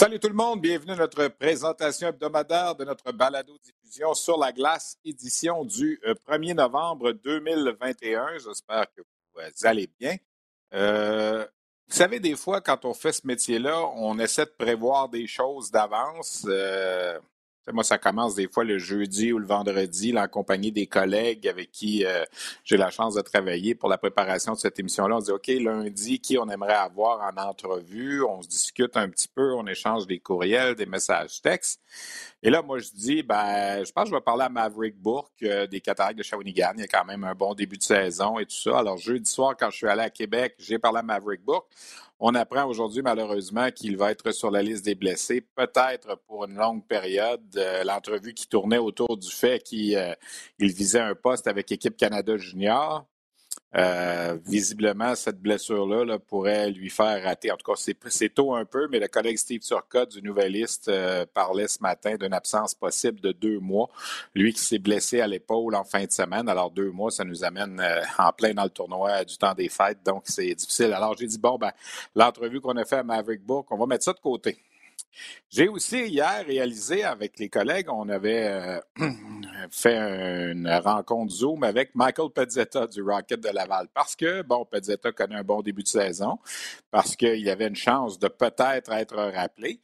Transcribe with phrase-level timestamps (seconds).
[0.00, 4.96] Salut tout le monde, bienvenue à notre présentation hebdomadaire de notre balado-diffusion sur la glace,
[5.04, 8.38] édition du 1er euh, novembre 2021.
[8.38, 9.02] J'espère que
[9.34, 10.16] vous allez bien.
[10.72, 11.44] Euh,
[11.86, 15.70] vous savez, des fois, quand on fait ce métier-là, on essaie de prévoir des choses
[15.70, 16.46] d'avance.
[16.48, 17.20] Euh,
[17.72, 21.70] moi, ça commence des fois le jeudi ou le vendredi, en compagnie des collègues avec
[21.70, 22.24] qui euh,
[22.64, 25.16] j'ai la chance de travailler pour la préparation de cette émission-là.
[25.16, 28.22] On dit, OK, lundi, qui on aimerait avoir en entrevue?
[28.24, 31.80] On se discute un petit peu, on échange des courriels, des messages textes.
[32.42, 35.42] Et là, moi, je dis, ben, je pense que je vais parler à Maverick Bourque
[35.42, 36.72] euh, des Cataractes de Shawinigan.
[36.76, 38.78] Il y a quand même un bon début de saison et tout ça.
[38.78, 41.70] Alors, jeudi soir, quand je suis allé à Québec, j'ai parlé à Maverick Bourque.
[42.18, 46.54] On apprend aujourd'hui, malheureusement, qu'il va être sur la liste des blessés, peut-être pour une
[46.54, 47.42] longue période.
[47.56, 50.14] Euh, l'entrevue qui tournait autour du fait qu'il euh,
[50.58, 53.06] visait un poste avec Équipe Canada Junior.
[53.76, 57.52] Euh, visiblement, cette blessure-là pourrait lui faire rater.
[57.52, 61.24] En tout cas, c'est tôt un peu, mais le collègue Steve Turcotte du Nouvelliste euh,
[61.32, 63.88] parlait ce matin d'une absence possible de deux mois.
[64.34, 66.48] Lui qui s'est blessé à l'épaule en fin de semaine.
[66.48, 69.68] Alors, deux mois, ça nous amène euh, en plein dans le tournoi du temps des
[69.68, 70.02] fêtes.
[70.04, 70.92] Donc, c'est difficile.
[70.92, 71.70] Alors, j'ai dit, bon, ben,
[72.16, 74.58] l'entrevue qu'on a fait à Maverick Book, on va mettre ça de côté.
[75.48, 78.80] J'ai aussi hier réalisé avec les collègues, on avait euh,
[79.70, 85.12] fait une rencontre Zoom avec Michael Pezzetta du Rocket de Laval parce que, bon, Pezzetta
[85.12, 86.38] connaît un bon début de saison,
[86.90, 89.80] parce qu'il avait une chance de peut-être être rappelé.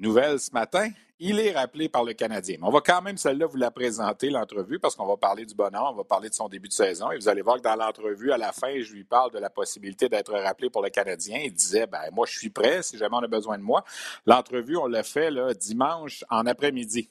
[0.00, 0.88] Nouvelle ce matin,
[1.18, 2.56] il est rappelé par le Canadien.
[2.62, 5.90] on va quand même celle-là vous la présenter, l'entrevue, parce qu'on va parler du bonheur,
[5.92, 7.10] on va parler de son début de saison.
[7.10, 9.50] Et vous allez voir que dans l'entrevue, à la fin, je lui parle de la
[9.50, 11.40] possibilité d'être rappelé pour le Canadien.
[11.44, 13.84] Il disait, ben moi, je suis prêt si jamais on a besoin de moi.
[14.24, 17.10] L'entrevue, on l'a fait dimanche en après-midi.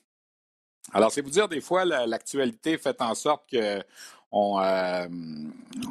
[0.91, 3.83] Alors, c'est vous dire, des fois, l'actualité fait en sorte que
[4.31, 5.07] euh,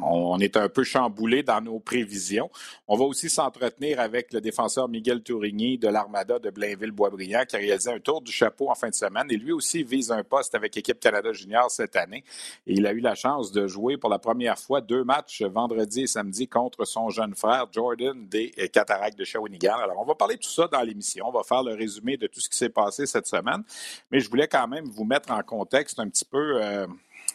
[0.01, 2.49] on, est un peu chamboulé dans nos prévisions.
[2.87, 7.59] On va aussi s'entretenir avec le défenseur Miguel Tourigny de l'Armada de Blainville-Boisbriand qui a
[7.59, 10.55] réalisé un tour du chapeau en fin de semaine et lui aussi vise un poste
[10.55, 12.23] avec l'équipe Canada Junior cette année.
[12.65, 16.03] Et il a eu la chance de jouer pour la première fois deux matchs vendredi
[16.03, 19.77] et samedi contre son jeune frère Jordan des Cataractes de Shawinigan.
[19.77, 21.25] Alors, on va parler de tout ça dans l'émission.
[21.27, 23.63] On va faire le résumé de tout ce qui s'est passé cette semaine.
[24.11, 26.63] Mais je voulais quand même vous mettre en contexte un petit peu.
[26.63, 26.87] Euh,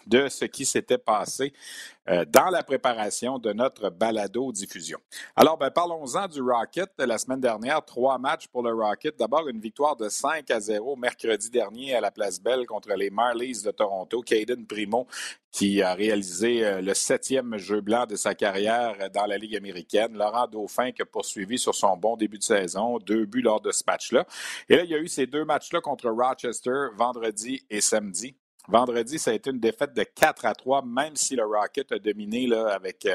[0.07, 1.53] de ce qui s'était passé
[2.07, 4.99] euh, dans la préparation de notre balado-diffusion.
[5.37, 7.83] Alors, ben, parlons-en du Rocket la semaine dernière.
[7.83, 9.17] Trois matchs pour le Rocket.
[9.19, 13.09] D'abord, une victoire de 5 à 0 mercredi dernier à la Place Belle contre les
[13.09, 14.21] Marlies de Toronto.
[14.21, 15.07] Caden Primo,
[15.51, 20.13] qui a réalisé euh, le septième jeu blanc de sa carrière dans la Ligue américaine.
[20.13, 23.73] Laurent Dauphin qui a poursuivi sur son bon début de saison, deux buts lors de
[23.73, 24.27] ce match-là.
[24.69, 28.37] Et là, il y a eu ces deux matchs-là contre Rochester vendredi et samedi.
[28.67, 31.99] Vendredi, ça a été une défaite de 4 à 3, même si le Rocket a
[31.99, 33.07] dominé là, avec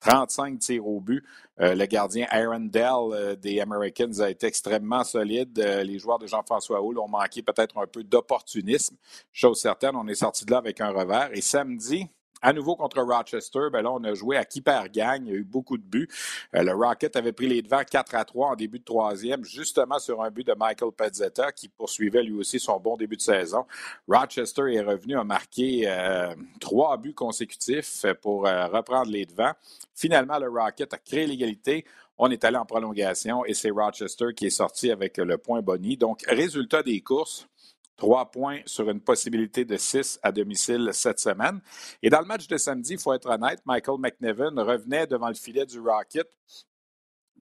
[0.00, 1.24] 35 euh, tirs au but.
[1.60, 5.58] Euh, le gardien Aaron Dell euh, des Americans a été extrêmement solide.
[5.58, 8.96] les joueurs de Jean-François Houle ont manqué peut-être un peu d'opportunisme.
[9.32, 11.30] Chose certaine, on est sorti de là avec un revers.
[11.32, 12.08] Et samedi,
[12.42, 15.26] à nouveau contre Rochester, ben là, on a joué à qui perd gagne.
[15.26, 16.08] Il y a eu beaucoup de buts.
[16.54, 19.98] Euh, le Rocket avait pris les devants 4 à 3 en début de troisième, justement
[19.98, 23.64] sur un but de Michael Pezzetta, qui poursuivait lui aussi son bon début de saison.
[24.08, 29.52] Rochester est revenu à marquer euh, trois buts consécutifs pour euh, reprendre les devants.
[29.94, 31.84] Finalement, le Rocket a créé l'égalité.
[32.18, 35.96] On est allé en prolongation et c'est Rochester qui est sorti avec le point boni.
[35.96, 37.48] Donc, résultat des courses,
[37.96, 41.60] Trois points sur une possibilité de six à domicile cette semaine.
[42.02, 45.34] Et dans le match de samedi, il faut être honnête, Michael McNevin revenait devant le
[45.34, 46.28] filet du Rocket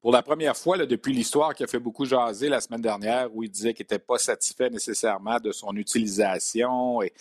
[0.02, 3.44] pour la première fois depuis l'histoire qui a fait beaucoup jaser la semaine dernière, où
[3.44, 7.14] il disait qu'il n'était pas satisfait nécessairement de son utilisation et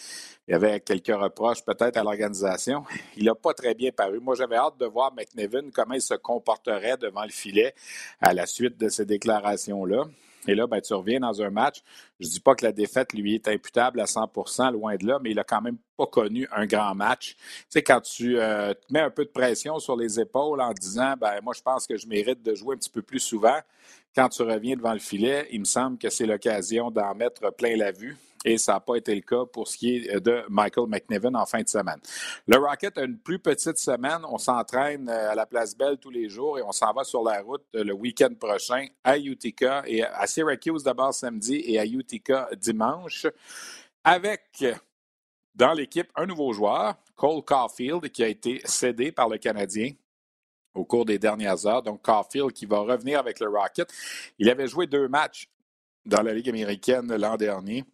[0.49, 2.85] il y avait quelques reproches peut-être à l'organisation.
[3.17, 4.19] Il n'a pas très bien paru.
[4.19, 7.75] Moi, j'avais hâte de voir McNevin comment il se comporterait devant le filet
[8.21, 10.07] à la suite de ces déclarations-là.
[10.47, 11.83] Et là, ben, tu reviens dans un match.
[12.19, 15.19] Je ne dis pas que la défaite lui est imputable à 100% loin de là,
[15.23, 17.37] mais il a quand même pas connu un grand match.
[17.37, 20.73] Tu sais, quand tu euh, te mets un peu de pression sur les épaules en
[20.73, 23.59] disant, ben, moi, je pense que je mérite de jouer un petit peu plus souvent,
[24.15, 27.77] quand tu reviens devant le filet, il me semble que c'est l'occasion d'en mettre plein
[27.77, 30.89] la vue et ça n'a pas été le cas pour ce qui est de Michael
[30.89, 32.01] McNiven en fin de semaine.
[32.47, 34.21] Le Rocket a une plus petite semaine.
[34.29, 37.23] On s'entraîne euh, à la Place Belle tous les jours et on s'en va sur
[37.23, 41.85] la route euh, le week-end prochain à Utica et à Syracuse d'abord samedi et à
[41.85, 43.27] Utica dimanche
[44.05, 44.65] avec
[45.55, 49.93] dans l'équipe un nouveau joueur, Cole Caulfield, qui a été cédé par le Canadien
[50.75, 51.83] au cours des dernières heures.
[51.83, 53.93] Donc, Caulfield qui va revenir avec le Rocket.
[54.39, 55.49] Il avait joué deux matchs
[56.07, 57.85] dans la Ligue américaine l'an dernier.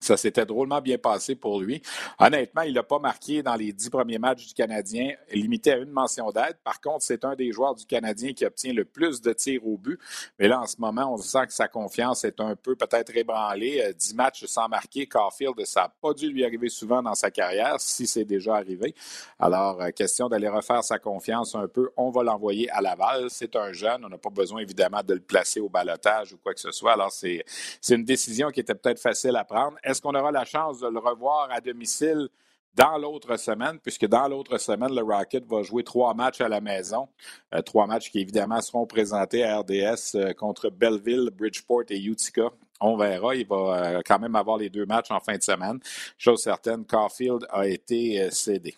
[0.00, 1.80] Ça s'était drôlement bien passé pour lui.
[2.18, 5.90] Honnêtement, il n'a pas marqué dans les dix premiers matchs du Canadien, limité à une
[5.90, 6.58] mention d'aide.
[6.62, 9.78] Par contre, c'est un des joueurs du Canadien qui obtient le plus de tirs au
[9.78, 9.98] but.
[10.38, 13.82] Mais là, en ce moment, on sent que sa confiance est un peu peut-être ébranlée.
[13.82, 17.30] Euh, dix matchs sans marquer, Caulfield, ça n'a pas dû lui arriver souvent dans sa
[17.30, 18.94] carrière, si c'est déjà arrivé.
[19.38, 21.90] Alors, euh, question d'aller refaire sa confiance un peu.
[21.96, 23.30] On va l'envoyer à Laval.
[23.30, 24.04] C'est un jeune.
[24.04, 26.92] On n'a pas besoin, évidemment, de le placer au balotage ou quoi que ce soit.
[26.92, 27.44] Alors, c'est
[27.88, 29.76] une décision qui était peut-être facile à prendre.
[29.84, 32.28] Est-ce qu'on aura la chance de le revoir à domicile
[32.74, 36.60] dans l'autre semaine, puisque dans l'autre semaine, le Rocket va jouer trois matchs à la
[36.60, 37.08] maison?
[37.54, 42.50] Euh, trois matchs qui, évidemment, seront présentés à RDS euh, contre Belleville, Bridgeport et Utica.
[42.80, 43.36] On verra.
[43.36, 43.56] Il va
[43.96, 45.78] euh, quand même avoir les deux matchs en fin de semaine.
[46.18, 48.74] Chose certaine, Caulfield a été cédé.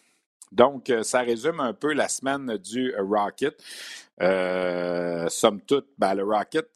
[0.52, 3.60] Donc, ça résume un peu la semaine du Rocket.
[5.30, 6.68] somme toute, ben, le Rocket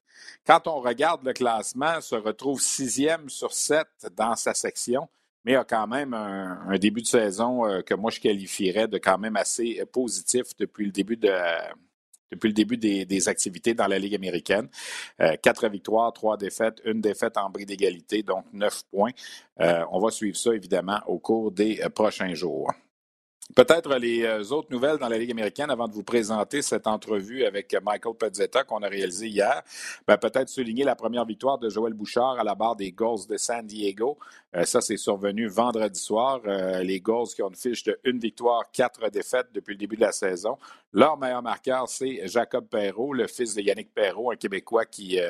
[0.46, 5.08] quand on regarde le classement, se retrouve sixième sur sept dans sa section,
[5.44, 9.18] mais a quand même un, début de saison euh, que moi je qualifierais de quand
[9.18, 11.32] même assez positif depuis le début de
[12.30, 14.68] depuis le début des, activités dans la Ligue américaine.
[15.20, 19.10] Euh, quatre victoires, trois défaites, une défaite en bris d'égalité, donc neuf points.
[19.60, 22.72] Euh, on va suivre ça évidemment au cours des prochains jours.
[23.54, 27.44] Peut-être les euh, autres nouvelles dans la Ligue américaine avant de vous présenter cette entrevue
[27.44, 29.62] avec Michael Pezzetta qu'on a réalisée hier.
[30.06, 33.36] Ben, peut-être souligner la première victoire de Joël Bouchard à la barre des Gulls de
[33.36, 34.18] San Diego.
[34.54, 36.40] Euh, ça, c'est survenu vendredi soir.
[36.46, 39.96] Euh, les Gulls qui ont une fiche de une victoire, quatre défaites depuis le début
[39.96, 40.56] de la saison.
[40.92, 45.20] Leur meilleur marqueur, c'est Jacob Perrault, le fils de Yannick Perrault, un Québécois qui,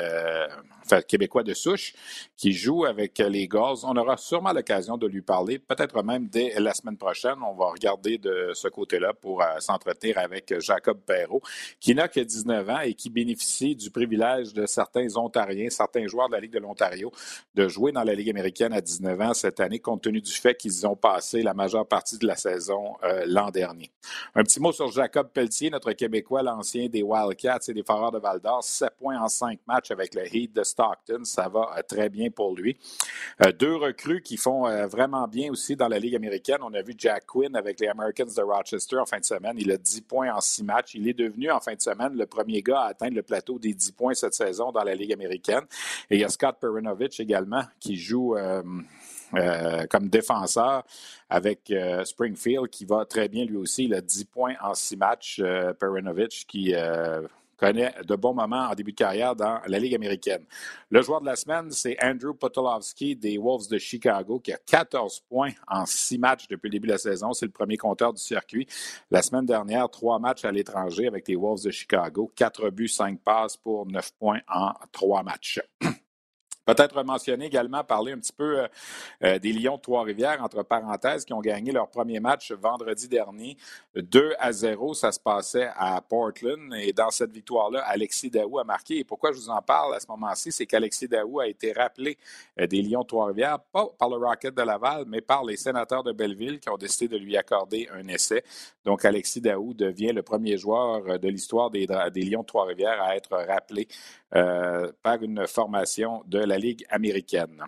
[0.82, 1.92] enfin, Québécois de souche,
[2.36, 3.84] qui joue avec les Gulls.
[3.84, 7.36] On aura sûrement l'occasion de lui parler, peut-être même dès la semaine prochaine.
[7.42, 11.42] On va regarder de ce côté-là pour euh, s'entretenir avec Jacob Perrault,
[11.78, 16.28] qui n'a que 19 ans et qui bénéficie du privilège de certains Ontariens, certains joueurs
[16.28, 17.12] de la Ligue de l'Ontario,
[17.54, 20.54] de jouer dans la Ligue américaine à 19 ans cette année, compte tenu du fait
[20.54, 23.90] qu'ils ont passé la majeure partie de la saison euh, l'an dernier.
[24.34, 25.28] Un petit mot sur Jacob
[25.70, 29.90] Notre Québécois, l'ancien des Wildcats et des Foreurs de Val-d'Or, 7 points en 5 matchs
[29.90, 31.24] avec le Heat de Stockton.
[31.24, 32.76] Ça va euh, très bien pour lui.
[33.58, 36.58] deux recrues qui font vraiment bien aussi dans la Ligue américaine.
[36.62, 39.56] On a vu Jack Quinn avec les Americans de Rochester en fin de semaine.
[39.58, 40.94] Il a 10 points en 6 matchs.
[40.94, 43.74] Il est devenu en fin de semaine le premier gars à atteindre le plateau des
[43.74, 45.64] 10 points cette saison dans la Ligue américaine.
[46.10, 48.36] Et il y a Scott Perinovich également qui joue.
[48.36, 48.62] Euh,
[49.34, 50.84] euh, comme défenseur
[51.28, 53.84] avec euh, Springfield qui va très bien lui aussi.
[53.84, 55.42] Il a 10 points en 6 matchs.
[55.78, 56.74] Perinovich qui
[57.60, 60.44] connaît de bons moments en début de carrière dans la Ligue américaine.
[60.88, 65.20] Le joueur de la semaine, c'est Andrew Potolowski des Wolves de Chicago, qui a 14
[65.28, 67.32] points en six matchs depuis le début de la saison.
[67.32, 68.66] C'est le premier compteur du circuit.
[69.10, 72.32] La semaine dernière, trois matchs à l'étranger avec les Wolves de Chicago.
[72.34, 75.60] Quatre buts, cinq passes pour neuf points en trois matchs.
[76.66, 78.68] Peut-être mentionner également, parler un petit peu euh,
[79.24, 83.56] euh, des Lions de Trois-Rivières, entre parenthèses, qui ont gagné leur premier match vendredi dernier,
[83.96, 84.92] 2 à 0.
[84.94, 86.74] Ça se passait à Portland.
[86.74, 88.98] Et dans cette victoire-là, Alexis Daou a marqué.
[88.98, 92.18] Et pourquoi je vous en parle à ce moment-ci, c'est qu'Alexis Daou a été rappelé
[92.60, 96.04] euh, des Lions de Trois-Rivières, pas par le Rocket de Laval, mais par les sénateurs
[96.04, 98.44] de Belleville qui ont décidé de lui accorder un essai.
[98.84, 103.36] Donc, Alexis Daou devient le premier joueur de l'histoire des, Lions de Trois-Rivières à être
[103.36, 103.88] rappelé
[104.30, 107.62] par une formation de la Ligue américaine.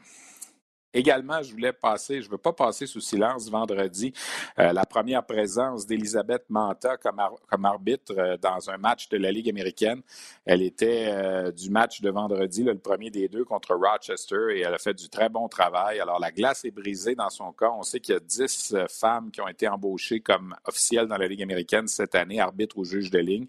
[0.95, 4.13] Également, je voulais passer, je ne veux pas passer sous silence vendredi,
[4.59, 9.49] euh, la première présence d'Elisabeth Manta comme, arbitre euh, dans un match de la Ligue
[9.49, 10.03] américaine.
[10.45, 14.75] Elle était euh, du match de vendredi, le premier des deux contre Rochester, et elle
[14.75, 15.99] a fait du très bon travail.
[15.99, 17.71] Alors, la glace est brisée dans son cas.
[17.71, 21.27] On sait qu'il y a dix femmes qui ont été embauchées comme officielles dans la
[21.27, 23.47] Ligue américaine cette année, arbitre ou juge de ligne.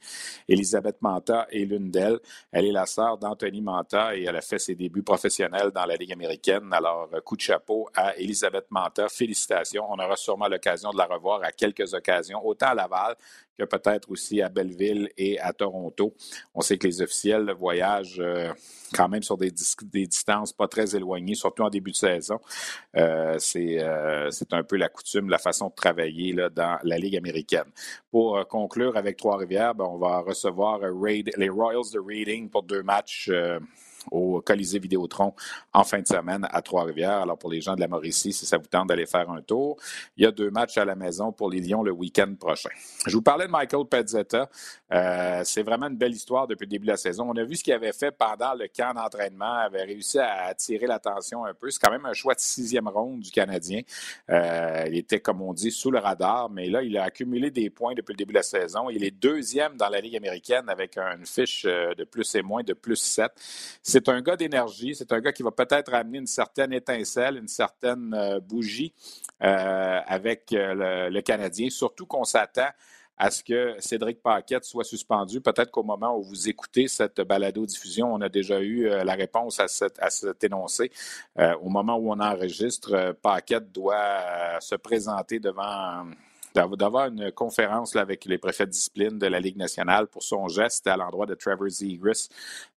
[0.47, 2.19] Elisabeth Manta est l'une d'elles.
[2.53, 5.97] Elle est la sœur d'Anthony Manta et elle a fait ses débuts professionnels dans la
[5.97, 6.69] Ligue américaine.
[6.71, 9.09] Alors, de chapeau à Elisabeth Manta.
[9.09, 9.85] Félicitations.
[9.89, 13.15] On aura sûrement l'occasion de la revoir à quelques occasions, autant à Laval
[13.57, 16.13] que peut-être aussi à Belleville et à Toronto.
[16.53, 18.51] On sait que les officiels voyagent euh,
[18.93, 22.39] quand même sur des, distances pas très éloignées, surtout en début de saison.
[22.97, 27.65] Euh, euh, c'est un peu la coutume, la façon de travailler dans la Ligue américaine.
[28.11, 33.29] Pour conclure avec Trois-Rivières, ben, on va recevoir les Royals de Reading pour deux matchs
[34.11, 35.33] au Colisée Vidéotron
[35.73, 37.21] en fin de semaine à Trois-Rivières.
[37.21, 39.77] Alors, pour les gens de la Mauricie, si ça vous tente d'aller faire un tour,
[40.17, 42.69] il y a deux matchs à la maison pour les Lions le week-end prochain.
[43.05, 44.49] Je vous parlais de Michael Pezzetta.
[44.91, 47.29] Euh, c'est vraiment une belle histoire depuis le début de la saison.
[47.29, 50.87] On a vu ce qu'il avait fait pendant le camp d'entraînement, avait réussi à attirer
[50.87, 51.69] l'attention un peu.
[51.69, 53.81] C'est quand même un choix de sixième ronde du Canadien.
[54.29, 57.69] Euh, il était, comme on dit, sous le radar, mais là, il a accumulé des
[57.69, 58.89] points depuis le début de la saison.
[58.89, 62.63] Il est deuxième dans la Ligue américaine avec une fiche euh, de plus et moins
[62.63, 63.31] de plus 7
[63.93, 67.47] c'est un gars d'énergie, c'est un gars qui va peut-être amener une certaine étincelle, une
[67.47, 68.91] certaine euh, bougie
[69.43, 72.69] euh, avec euh, le, Canadien, surtout qu'on s'attend
[73.19, 75.41] à ce que Cédric Paquette soit suspendu.
[75.41, 79.67] Peut-être qu'au moment où vous écoutez cette balado-diffusion, on a déjà eu la réponse à,
[79.99, 80.91] à cet énoncé.
[81.61, 86.05] au moment où on enregistre, Paquette doit se présenter devant
[86.53, 90.87] d'avoir une conférence avec les préfets de discipline de la Ligue nationale pour son geste
[90.87, 92.29] à l'endroit de Trevor Zegras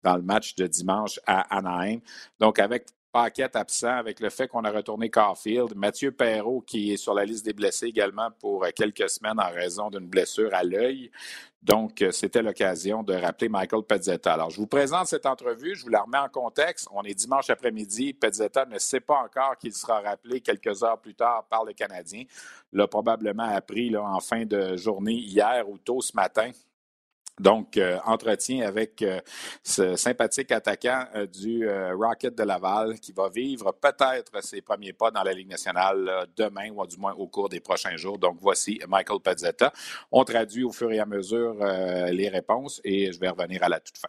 [0.02, 2.00] dans le match de dimanche à Anaheim.
[2.38, 6.96] Donc, avec Paquette absent, avec le fait qu'on a retourné Caulfield, Mathieu Perrault qui est
[6.96, 11.12] sur la liste des blessés également pour quelques semaines en raison d'une blessure à l'œil.
[11.62, 14.32] Donc, euh, c'était l'occasion de rappeler Michael Pezzetta.
[14.32, 16.88] Alors, je vous présente cette entrevue, je vous la remets en contexte.
[16.90, 18.14] On est dimanche après-midi.
[18.14, 22.24] Pezzetta ne sait pas encore qu'il sera rappelé quelques heures plus tard par le Canadien.
[22.72, 26.50] L'a probablement appris en fin de journée hier ou tôt ce matin.
[27.40, 29.20] Donc, euh, entretien avec euh,
[29.64, 35.10] ce sympathique attaquant euh, du Rocket de Laval qui va vivre peut-être ses premiers pas
[35.10, 38.18] dans la Ligue nationale demain ou du moins au cours des prochains jours.
[38.18, 39.72] Donc, voici Michael Pezzetta.
[40.12, 41.54] On traduit au fur et à mesure
[42.10, 44.08] les réponses et je vais revenir à la toute fin.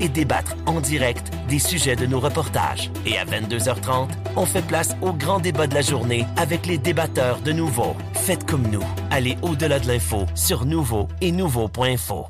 [0.00, 2.90] et débattre en direct des sujets de nos reportages.
[3.06, 7.40] Et à 22h30, on fait place au grand débat de la journée avec les débatteurs
[7.40, 7.96] de Nouveau.
[8.14, 8.84] Faites comme nous.
[9.10, 12.26] Allez au-delà de l'info sur Nouveau et Nouveau.info.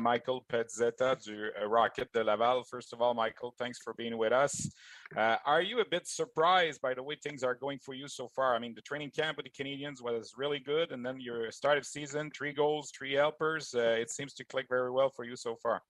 [0.00, 2.64] Michael Pezzetta du uh, Rocket de Laval.
[2.64, 4.68] First of all, Michael, thanks for being with us.
[5.16, 8.28] Uh, are you a bit surprised by the way things are going for you so
[8.34, 8.56] far?
[8.56, 11.78] I mean, the training camp with the Canadians was really good, and then your start
[11.78, 13.72] of season, three goals, three helpers.
[13.72, 15.82] Uh, it seems to click very well for you so far.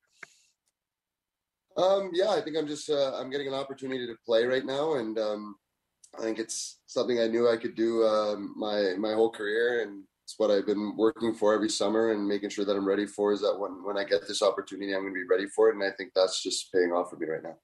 [1.79, 4.97] Um, yeah, I think I'm just uh, I'm getting an opportunity to play right now,
[4.97, 5.57] and um,
[6.19, 10.05] I think it's something I knew I could do um, my my whole career, and
[10.31, 13.33] it's what I've been working for every summer and making sure that I'm ready for
[13.33, 15.75] is that when, when I get this opportunity, I'm going to be ready for it.
[15.75, 17.57] And I think that's just paying off for me right now.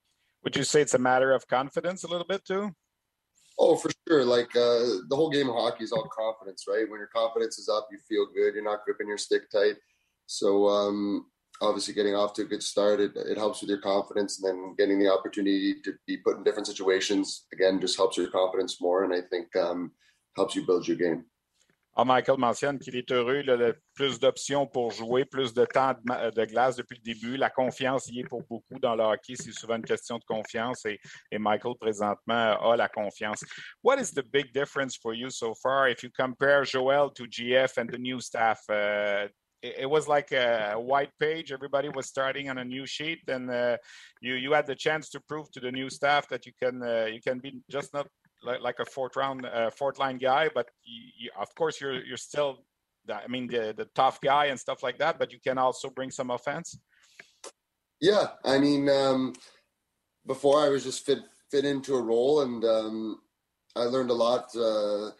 [0.43, 2.75] Would you say it's a matter of confidence a little bit too?
[3.57, 4.25] Oh, for sure.
[4.25, 6.89] Like uh, the whole game of hockey is all confidence, right?
[6.89, 8.53] When your confidence is up, you feel good.
[8.53, 9.75] You're not gripping your stick tight.
[10.25, 11.27] So um,
[11.61, 14.75] obviously, getting off to a good start, it, it helps with your confidence, and then
[14.77, 19.05] getting the opportunity to be put in different situations again just helps your confidence more,
[19.05, 19.91] and I think um,
[20.35, 21.23] helps you build your game.
[21.99, 25.95] Ah, Michael mentionne qu'il est heureux, il a plus d'options pour jouer, plus de temps
[25.95, 27.37] de, glace depuis le début.
[27.37, 29.33] La confiance y est pour beaucoup dans le hockey.
[29.35, 30.99] C'est souvent une question de confiance et,
[31.39, 33.43] Michael, présentement, a la confiance.
[33.81, 35.89] What is the big difference for you so far?
[35.89, 38.59] If you compare Joel to GF and the new staff?
[38.69, 39.29] Uh,
[39.63, 41.51] it, was like a white page.
[41.51, 43.77] Everybody was starting on a new sheet, and uh,
[44.21, 47.07] you you had the chance to prove to the new staff that you can uh,
[47.11, 48.07] you can be just not
[48.43, 52.03] like, like a fourth round, uh, fourth line guy, but you, you, of course you're
[52.03, 52.59] you're still,
[53.11, 55.19] I mean, the the tough guy and stuff like that.
[55.19, 56.77] But you can also bring some offense.
[57.99, 59.33] Yeah, I mean, um,
[60.25, 63.21] before I was just fit fit into a role, and um,
[63.75, 65.11] I learned a lot uh,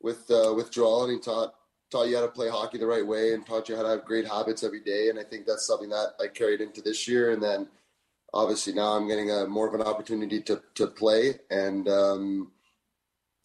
[0.00, 1.54] with uh, with Joel, and he taught
[1.90, 4.04] taught you how to play hockey the right way, and taught you how to have
[4.04, 5.08] great habits every day.
[5.08, 7.68] And I think that's something that I carried into this year, and then
[8.34, 12.52] obviously now I'm getting a more of an opportunity to to play and um,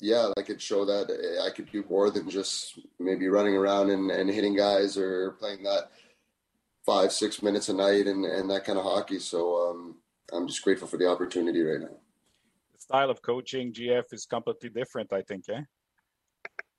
[0.03, 4.11] yeah, I could show that I could do more than just maybe running around and,
[4.11, 5.91] and hitting guys or playing that
[6.85, 9.17] five, six minutes a night and, and that kind of hockey.
[9.19, 9.95] So um,
[10.33, 11.97] I'm just grateful for the opportunity right now.
[12.73, 15.61] The style of coaching GF is completely different, I think, eh?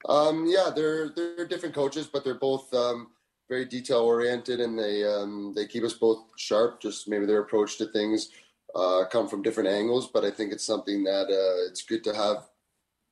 [0.06, 3.08] Um, yeah, they're they're different coaches, but they're both um,
[3.48, 6.82] very detail oriented, and they um, they keep us both sharp.
[6.82, 8.28] Just maybe their approach to things
[8.74, 12.14] uh, come from different angles, but I think it's something that uh, it's good to
[12.14, 12.44] have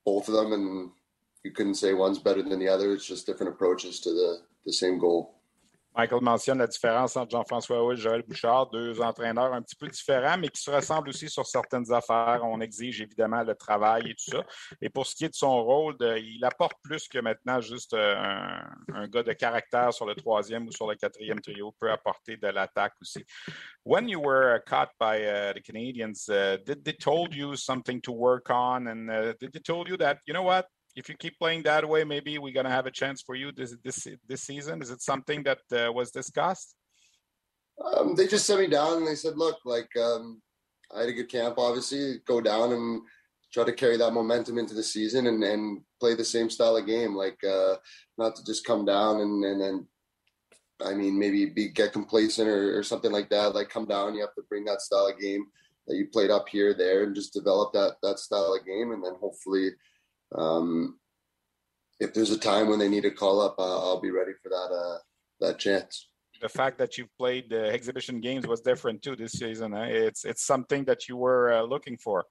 [0.05, 0.91] both of them, and
[1.45, 2.93] you couldn't say one's better than the other.
[2.93, 5.35] It's just different approaches to the the same goal.
[5.95, 9.89] Michael mentionne la différence entre Jean-François Hull et Joël Bouchard, deux entraîneurs un petit peu
[9.89, 12.41] différents, mais qui se ressemblent aussi sur certaines affaires.
[12.45, 14.43] On exige évidemment le travail et tout ça.
[14.81, 18.15] Et pour ce qui est de son rôle, il apporte plus que maintenant juste euh,
[18.17, 22.37] un, un, gars de caractère sur le troisième ou sur le quatrième trio, peut apporter
[22.37, 23.25] de l'attaque aussi.
[23.85, 28.01] When you were uh, caught by uh, the Canadians, uh, did they told you something
[28.03, 28.87] to work on?
[28.87, 31.89] And uh, did they told you that, you know what, if you keep playing that
[31.89, 34.83] way, maybe we're to have a chance for you this this this season.
[34.83, 36.75] Is it something that uh, was discussed?
[37.83, 40.43] Um, they just set me down and they said, "Look, like um,
[40.95, 41.57] I had a good camp.
[41.59, 43.03] Obviously, go down and
[43.53, 46.87] try to carry that momentum into the season and, and play the same style of
[46.87, 47.15] game.
[47.15, 47.77] Like uh,
[48.19, 49.87] not to just come down and and then."
[50.85, 53.55] I mean, maybe be get complacent or, or something like that.
[53.55, 55.47] Like come down, you have to bring that style of game
[55.87, 59.05] that you played up here, there, and just develop that that style of game, and
[59.05, 59.71] then hopefully
[60.35, 60.99] um,
[62.03, 64.49] if there's a time when they need to call up, uh, I'll be ready for
[64.49, 64.99] that uh,
[65.41, 66.09] that chance.
[66.41, 69.75] The fact that you've played the exhibition games was different too this season.
[69.75, 69.87] Eh?
[70.09, 72.25] It's it's something that you were uh, looking for.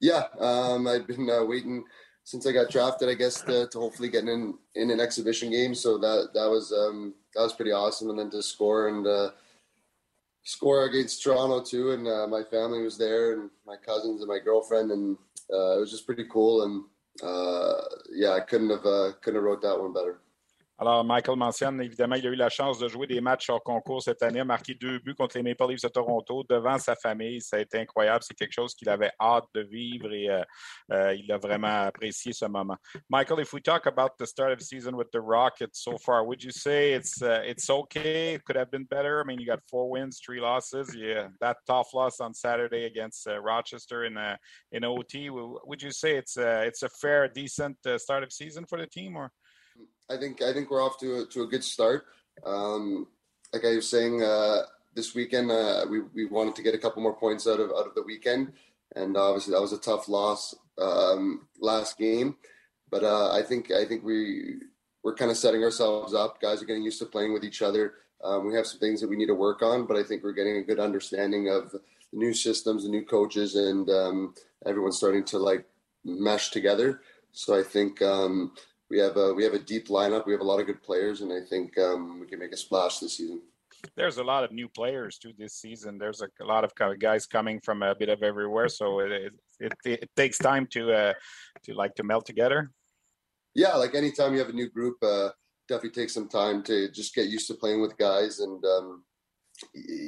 [0.00, 1.84] Yeah, um, I've been uh, waiting
[2.24, 3.08] since I got drafted.
[3.08, 5.74] I guess to, to, hopefully get in in an exhibition game.
[5.74, 8.08] So that that was um, that was pretty awesome.
[8.08, 9.30] And then to score and uh,
[10.44, 14.38] score against Toronto too, and uh, my family was there, and my cousins and my
[14.38, 15.18] girlfriend, and
[15.50, 16.62] it was just pretty cool.
[16.62, 16.84] And
[17.22, 17.80] uh,
[18.12, 20.20] yeah, I couldn't have uh, couldn't have wrote that one better.
[20.80, 24.00] Alors, Michael mentionne, évidemment, il a eu la chance de jouer des matchs hors concours
[24.00, 27.40] cette année, a marqué deux buts contre les Maple Leafs de Toronto devant sa famille.
[27.40, 28.22] Ça incroyable.
[28.22, 30.42] C'est quelque chose qu'il avait hâte de vivre et euh,
[30.92, 32.76] euh, il a vraiment apprécié ce moment.
[33.10, 36.24] Michael, if we talk about the start of the season with the Rockets so far,
[36.24, 38.34] would you say it's uh, it's okay?
[38.34, 39.20] It could have been better.
[39.20, 40.94] I mean, you got four wins, three losses.
[40.94, 44.36] Yeah, that tough loss on Saturday against uh, Rochester in uh,
[44.70, 45.28] in OT.
[45.30, 48.86] Would you say it's uh, it's a fair, decent uh, start of season for the
[48.86, 49.32] team, or?
[50.10, 52.06] I think I think we're off to a, to a good start.
[52.44, 53.06] Um,
[53.52, 54.62] like I was saying uh,
[54.94, 57.86] this weekend, uh, we we wanted to get a couple more points out of out
[57.86, 58.52] of the weekend,
[58.96, 62.36] and obviously that was a tough loss um, last game.
[62.90, 64.56] But uh, I think I think we
[65.02, 66.40] we're kind of setting ourselves up.
[66.40, 67.94] Guys are getting used to playing with each other.
[68.22, 70.32] Um, we have some things that we need to work on, but I think we're
[70.32, 71.80] getting a good understanding of the
[72.12, 74.34] new systems, the new coaches, and um,
[74.66, 75.64] everyone's starting to like
[76.04, 77.00] mesh together.
[77.32, 78.52] So I think um,
[78.90, 80.26] we have a we have a deep lineup.
[80.26, 82.56] We have a lot of good players, and I think um, we can make a
[82.56, 83.42] splash this season.
[83.96, 85.98] There's a lot of new players too this season.
[85.98, 89.74] There's a, a lot of guys coming from a bit of everywhere, so it it,
[89.84, 91.12] it takes time to uh,
[91.64, 92.70] to like to melt together.
[93.54, 95.30] Yeah, like anytime you have a new group, uh,
[95.68, 99.04] definitely takes some time to just get used to playing with guys, and um,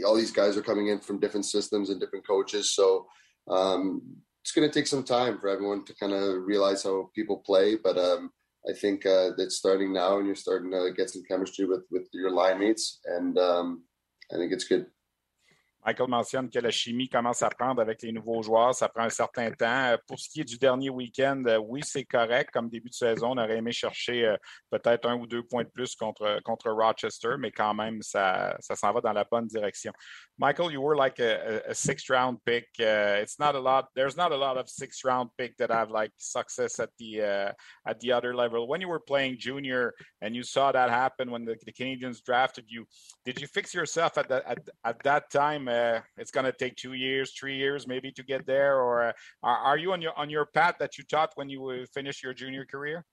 [0.07, 3.07] all these guys are coming in from different systems and different coaches, so.
[3.49, 4.03] Um,
[4.43, 7.77] it's going to take some time for everyone to kind of realize how people play,
[7.77, 8.31] but um,
[8.69, 12.09] I think uh, it's starting now, and you're starting to get some chemistry with with
[12.13, 13.85] your line mates, and um,
[14.33, 14.87] I think it's good.
[15.85, 18.75] Michael mentionne que la chimie commence à prendre avec les nouveaux joueurs.
[18.75, 19.97] Ça prend un certain temps.
[20.07, 22.51] Pour ce qui est du dernier week-end, euh, oui, c'est correct.
[22.53, 24.37] Comme début de saison, on aurait aimé chercher euh,
[24.71, 28.77] peut-être un ou deux points de plus contre, contre Rochester, mais quand même, ça, ça
[28.77, 29.93] s'en va dans la bonne direction.
[30.39, 32.69] Michael, you were like a, a sixth round pick.
[32.79, 33.89] Uh, it's not a lot.
[33.95, 37.53] There's not a lot of sixth round pick that have like success at the uh,
[37.87, 38.67] at the other level.
[38.67, 42.65] When you were playing junior and you saw that happen when the, the Canadians drafted
[42.69, 42.87] you,
[43.27, 45.69] did you fix yourself at that at, at that time?
[45.71, 49.13] Uh, it's going to take two years, three years, maybe to get there, or uh,
[49.43, 52.65] are, you on your on your path that you taught when you finished your junior
[52.65, 53.05] career?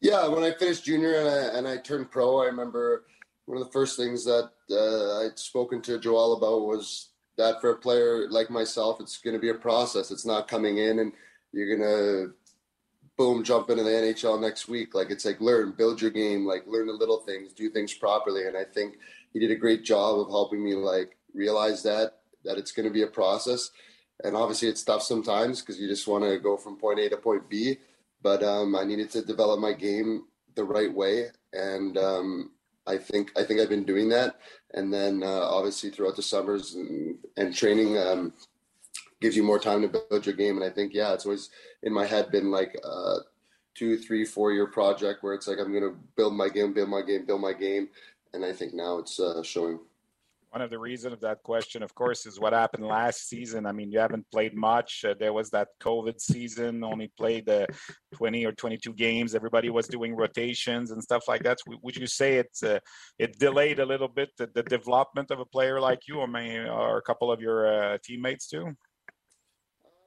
[0.00, 3.04] Yeah, when I finished junior and I and I turned pro, I remember
[3.44, 7.70] one of the first things that uh, I'd spoken to Joel about was that for
[7.70, 10.10] a player like myself, it's going to be a process.
[10.10, 11.12] It's not coming in and
[11.52, 12.34] you're going to
[13.16, 14.94] boom jump into the NHL next week.
[14.94, 18.46] Like it's like learn, build your game, like learn the little things, do things properly.
[18.46, 18.94] And I think
[19.32, 22.92] he did a great job of helping me like realize that that it's going to
[22.92, 23.70] be a process.
[24.24, 27.16] And obviously, it's tough sometimes because you just want to go from point A to
[27.16, 27.78] point B.
[28.22, 32.52] But um, I needed to develop my game the right way, and um,
[32.86, 34.38] I think I think I've been doing that,
[34.74, 38.32] and then uh, obviously throughout the summers and, and training um,
[39.20, 40.56] gives you more time to build your game.
[40.56, 41.50] And I think yeah, it's always
[41.82, 43.18] in my head been like a
[43.74, 46.90] two, three, four year project where it's like I'm going to build my game, build
[46.90, 47.88] my game, build my game,
[48.32, 49.78] and I think now it's uh, showing.
[50.52, 53.64] One of the reasons of that question, of course, is what happened last season.
[53.64, 55.02] I mean, you haven't played much.
[55.02, 57.66] Uh, there was that COVID season, only played uh,
[58.12, 59.34] 20 or 22 games.
[59.34, 61.56] Everybody was doing rotations and stuff like that.
[61.66, 62.80] Would you say it's uh,
[63.18, 66.58] it delayed a little bit the, the, development of a player like you, or, may,
[66.58, 68.76] or a couple of your uh, teammates too?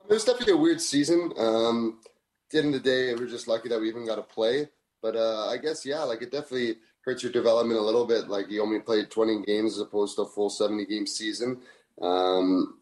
[0.07, 1.33] It was definitely a weird season.
[1.39, 4.21] Um, at the end of the day, we're just lucky that we even got to
[4.21, 4.67] play.
[5.01, 8.27] But uh, I guess yeah, like it definitely hurts your development a little bit.
[8.27, 11.61] Like you only played 20 games as opposed to a full 70 game season.
[12.01, 12.79] Um,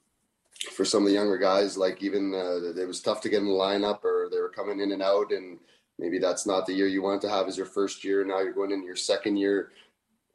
[0.71, 3.45] for some of the younger guys, like even uh, it was tough to get in
[3.45, 5.59] the lineup, or they were coming in and out, and
[5.99, 8.23] maybe that's not the year you want to have as your first year.
[8.23, 9.71] Now you're going into your second year,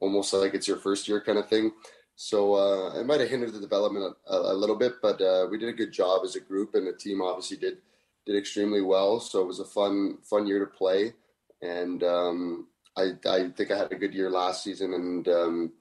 [0.01, 1.73] almost like it's your first year kind of thing.
[2.17, 5.57] So uh, it might have hindered the development a, a little bit, but uh, we
[5.57, 7.79] did a good job as a group, and the team obviously did
[8.27, 9.21] did extremely well.
[9.21, 11.15] So it was a fun fun year to play,
[11.63, 12.67] and um,
[12.99, 15.73] I, I think I had a good year last season, and um,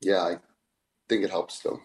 [0.00, 0.38] yeah, I
[1.08, 1.80] think it helps still.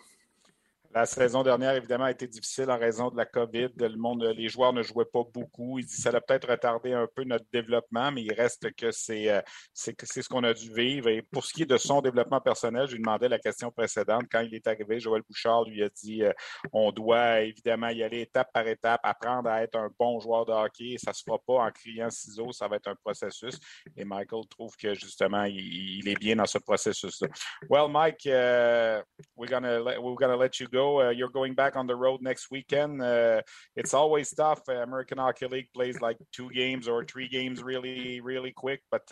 [0.95, 3.67] La saison dernière, évidemment, a été difficile en raison de la COVID.
[3.77, 5.77] Le monde, les joueurs ne jouaient pas beaucoup.
[5.77, 8.91] Il dit que ça a peut-être retardé un peu notre développement, mais il reste que
[8.91, 9.41] c'est, euh,
[9.73, 11.09] c'est, c'est ce qu'on a dû vivre.
[11.09, 14.23] Et pour ce qui est de son développement personnel, je lui demandais la question précédente.
[14.31, 16.31] Quand il est arrivé, Joël Bouchard lui a dit euh,
[16.71, 20.53] on doit évidemment y aller étape par étape, apprendre à être un bon joueur de
[20.53, 20.95] hockey.
[20.97, 23.59] Ça ne se fera pas en criant ciseaux, ça va être un processus.
[23.97, 27.27] Et Michael trouve que justement, il, est bien dans ce processus-là.
[27.69, 29.03] Well, Mike, uh,
[29.35, 30.84] we're gonna we're gonna let you go.
[31.01, 33.01] Uh, you're going back on the road next weekend.
[33.01, 33.41] Uh,
[33.75, 34.61] it's always tough.
[34.67, 38.81] Uh, American Hockey League plays like two games or three games really, really quick.
[38.91, 39.05] But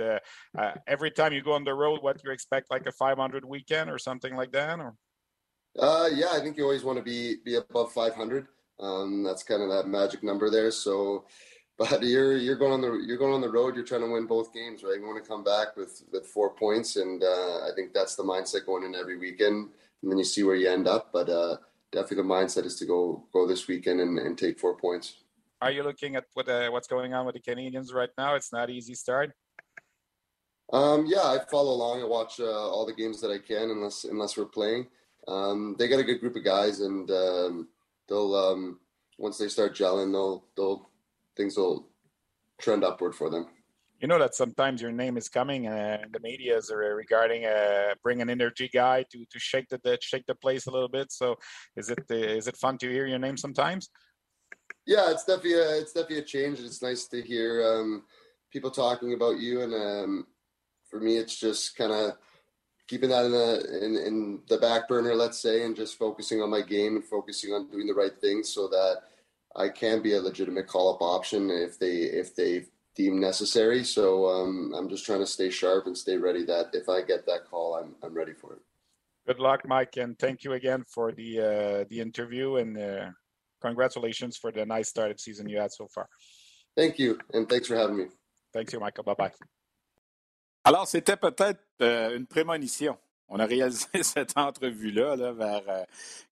[0.88, 3.98] every time you go on the road, what you expect like a 500 weekend or
[3.98, 4.96] something like that, or?
[5.78, 8.48] Uh, yeah, I think you always want to be be above 500.
[8.80, 10.72] Um, that's kind of that magic number there.
[10.72, 11.26] So,
[11.78, 13.76] but you're you're going on the you're going on the road.
[13.76, 15.00] You're trying to win both games, right?
[15.00, 18.24] You want to come back with with four points, and uh, I think that's the
[18.24, 19.70] mindset going in every weekend
[20.04, 21.12] and then you see where you end up.
[21.12, 21.58] But uh,
[21.92, 25.16] definitely the mindset is to go go this weekend and, and take four points.
[25.62, 28.36] Are you looking at what uh, what's going on with the Canadians right now?
[28.36, 29.32] It's not easy start.
[30.72, 32.02] Um, yeah, I follow along.
[32.02, 34.88] I watch uh, all the games that I can, unless unless we're playing.
[35.28, 37.68] Um, they got a good group of guys, and um,
[38.10, 38.80] they'll um,
[39.18, 40.90] once they start gelling, they'll they'll
[41.38, 41.88] things will
[42.60, 43.48] trend upward for them
[44.04, 48.22] you know that sometimes your name is coming and the media is regarding uh, bring
[48.22, 51.10] an energy guy to to shake the, the shake the place a little bit.
[51.10, 51.38] So
[51.78, 53.90] is it uh, is it fun to hear your name sometimes?
[54.86, 56.60] Yeah, it's definitely a, it's definitely a change.
[56.60, 58.04] It's nice to hear um,
[58.52, 60.28] people talking about you, and um,
[60.90, 62.18] for me, it's just kind of
[62.90, 66.50] keeping that in the in, in the back burner, let's say, and just focusing on
[66.50, 69.04] my game and focusing on doing the right things so that
[69.56, 73.84] I can be a legitimate call up option if they if they deemed necessary.
[73.84, 76.46] So um, I'm just trying to stay sharp and stay ready.
[76.46, 78.62] That if I get that call, I'm I'm ready for it.
[79.26, 83.06] Good luck, Mike, and thank you again for the uh, the interview and uh,
[83.62, 86.10] congratulations for the nice start of season you had so far.
[86.76, 88.06] Thank you, and thanks for having me.
[88.54, 89.04] Thanks you, Michael.
[89.04, 89.32] Bye bye.
[90.66, 92.98] Alors, c'était peut-être euh, une prémonition.
[93.28, 95.84] On a réalisé cette entrevue-là là, vers, euh,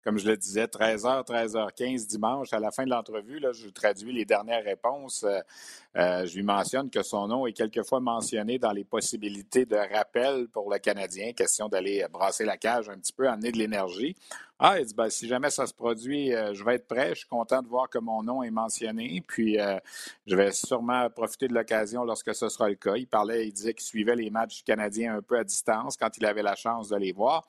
[0.03, 2.53] comme je le disais, 13h, 13h15 dimanche.
[2.53, 5.23] À la fin de l'entrevue, je traduis les dernières réponses.
[5.23, 5.39] Euh,
[5.97, 10.47] euh, je lui mentionne que son nom est quelquefois mentionné dans les possibilités de rappel
[10.47, 11.33] pour le Canadien.
[11.33, 14.15] Question d'aller brasser la cage un petit peu, amener de l'énergie.
[14.57, 17.09] Ah, il dit, ben, si jamais ça se produit, euh, je vais être prêt.
[17.09, 19.23] Je suis content de voir que mon nom est mentionné.
[19.27, 19.79] Puis, euh,
[20.27, 22.95] je vais sûrement profiter de l'occasion lorsque ce sera le cas.
[22.95, 26.25] Il parlait, il disait qu'il suivait les matchs canadiens un peu à distance quand il
[26.27, 27.47] avait la chance de les voir.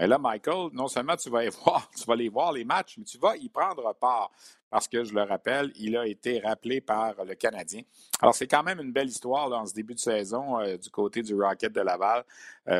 [0.00, 2.96] Mais là, Michael, non seulement tu vas les voir, tu vas les voir les matchs,
[2.98, 4.32] mais tu vas y prendre part.
[4.68, 7.82] Parce que, je le rappelle, il a été rappelé par le Canadien.
[8.20, 10.90] Alors, c'est quand même une belle histoire là, en ce début de saison euh, du
[10.90, 12.24] côté du Rocket de Laval.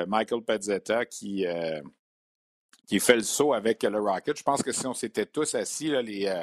[0.06, 1.44] Michael Pezzetta qui
[2.90, 4.37] qui fait le saut avec le Rocket.
[4.37, 6.42] Je pense que si on s'était tous assis, les, euh,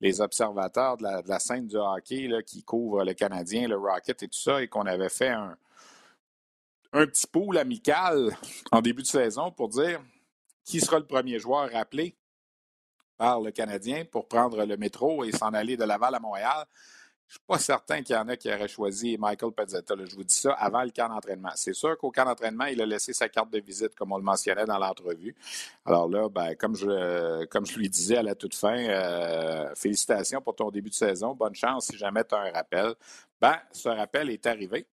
[0.00, 4.36] les observateurs de la, scène du hockey qui couvre le Canadien, le Rocket et tout
[4.36, 5.56] ça, et qu'on avait fait un,
[6.94, 8.36] un petit pool amical
[8.72, 10.00] en début de saison pour dire
[10.64, 12.16] qui sera le premier joueur rappelé
[13.16, 16.66] par le Canadien pour prendre le métro et s'en aller de Laval à Montréal?
[17.26, 19.94] Je ne suis pas certain qu'il y en a qui auraient choisi Michael Pezzetta.
[20.04, 21.50] Je vous dis ça avant le camp d'entraînement.
[21.54, 24.22] C'est sûr qu'au camp d'entraînement, il a laissé sa carte de visite, comme on le
[24.22, 25.34] mentionnait dans l'entrevue.
[25.86, 30.42] Alors là, ben, comme, je, comme je lui disais à la toute fin, euh, félicitations
[30.42, 31.34] pour ton début de saison.
[31.34, 32.94] Bonne chance si jamais tu as un rappel.
[33.40, 34.86] Ben, ce rappel est arrivé.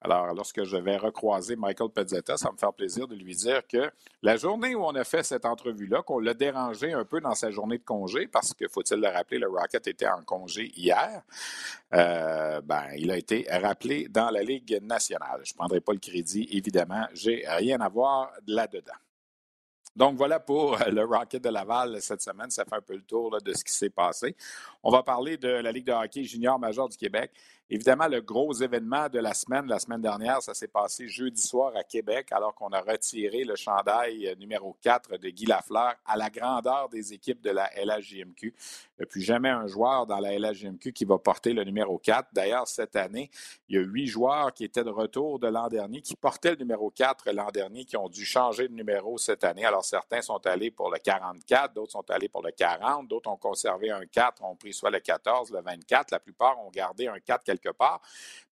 [0.00, 3.90] Alors, lorsque je vais recroiser Michael Pezzetta, ça me fait plaisir de lui dire que
[4.22, 7.50] la journée où on a fait cette entrevue-là, qu'on l'a dérangé un peu dans sa
[7.50, 11.22] journée de congé, parce que, faut-il le rappeler, le Rocket était en congé hier,
[11.94, 15.40] euh, ben, il a été rappelé dans la Ligue nationale.
[15.42, 17.06] Je ne prendrai pas le crédit, évidemment.
[17.12, 18.94] J'ai rien à voir là-dedans.
[19.96, 22.50] Donc voilà pour le Rocket de Laval cette semaine.
[22.50, 24.36] Ça fait un peu le tour de ce qui s'est passé.
[24.84, 27.32] On va parler de la Ligue de hockey junior major du Québec.
[27.70, 31.72] Évidemment, le gros événement de la semaine, la semaine dernière, ça s'est passé jeudi soir
[31.76, 36.30] à Québec, alors qu'on a retiré le chandail numéro 4 de Guy Lafleur à la
[36.30, 38.54] grandeur des équipes de la LHJMQ.
[38.98, 41.98] Il n'y a plus jamais un joueur dans la LHJMQ qui va porter le numéro
[41.98, 42.30] 4.
[42.32, 43.30] D'ailleurs, cette année,
[43.68, 46.56] il y a huit joueurs qui étaient de retour de l'an dernier, qui portaient le
[46.56, 49.64] numéro 4 l'an dernier, qui ont dû changer de numéro cette année.
[49.64, 53.36] Alors, certains sont allés pour le 44, d'autres sont allés pour le 40, d'autres ont
[53.36, 56.10] conservé un 4, ont pris soit le 14, le 24.
[56.10, 58.00] La plupart ont gardé un 4 quelque part.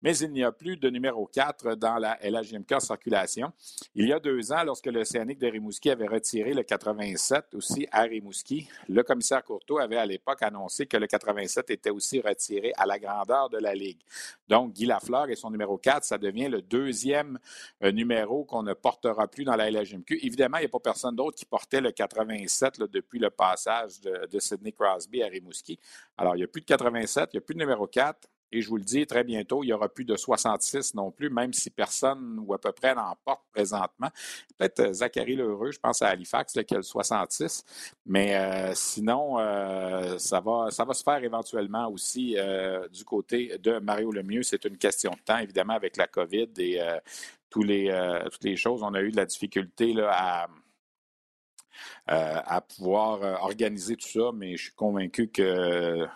[0.03, 3.53] Mais il n'y a plus de numéro 4 dans la LHJMQ en circulation.
[3.97, 7.89] Il y a deux ans, lorsque le Océanique de Rimouski avait retiré le 87 aussi
[7.91, 12.72] à Rimouski, le commissaire Courteau avait à l'époque annoncé que le 87 était aussi retiré
[12.77, 14.01] à la grandeur de la Ligue.
[14.49, 17.38] Donc, Guy Lafleur et son numéro 4, ça devient le deuxième
[17.83, 20.20] euh, numéro qu'on ne portera plus dans la LHMQ.
[20.22, 24.38] Évidemment, il n'y a pas personne d'autre qui portait le 87 depuis le passage de
[24.38, 25.79] Sidney Crosby à Rimouski.
[26.16, 28.29] Alors, il n'y a plus de 87, il n'y a plus de numéro 4.
[28.53, 31.31] Et je vous le dis, très bientôt, il n'y aura plus de 66 non plus,
[31.31, 34.09] même si personne ou à peu près n'en porte présentement.
[34.57, 37.65] Peut-être euh, Zachary Lheureux, je pense à Halifax, qui a le 66.
[38.07, 42.37] Mais euh, sinon, euh, ça, va, ça va se faire éventuellement aussi
[42.93, 44.43] du côté de Mario Lemieux.
[44.43, 46.81] C'est une question de temps, évidemment, avec la COVID et
[47.51, 48.83] toutes les choses.
[48.83, 50.49] On a eu de la difficulté là,
[52.07, 56.07] à pouvoir organiser tout ça, mais je suis convaincu que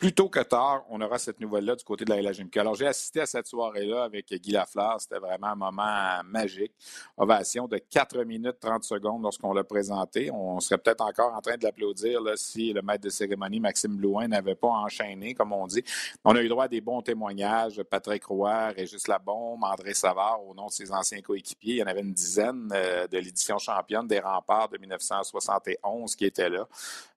[0.00, 2.58] plus tôt que tard, on aura cette nouvelle-là du côté de la LHMQ.
[2.58, 4.98] Alors, j'ai assisté à cette soirée-là avec Guy Lafleur.
[4.98, 6.72] C'était vraiment un moment magique.
[7.18, 10.30] Ovation de 4 minutes 30 secondes lorsqu'on l'a présenté.
[10.30, 14.26] On serait peut-être encore en train de l'applaudir si le maître de cérémonie, Maxime Blouin,
[14.26, 15.84] n'avait pas enchaîné, comme on dit.
[16.24, 17.82] On a eu droit à des bons témoignages.
[17.82, 21.74] Patrick Roy, Régis Labombe, André Savard, au nom de ses anciens coéquipiers.
[21.74, 26.24] Il y en avait une dizaine euh, de l'édition championne des remparts de 1971 qui
[26.24, 26.66] étaient là.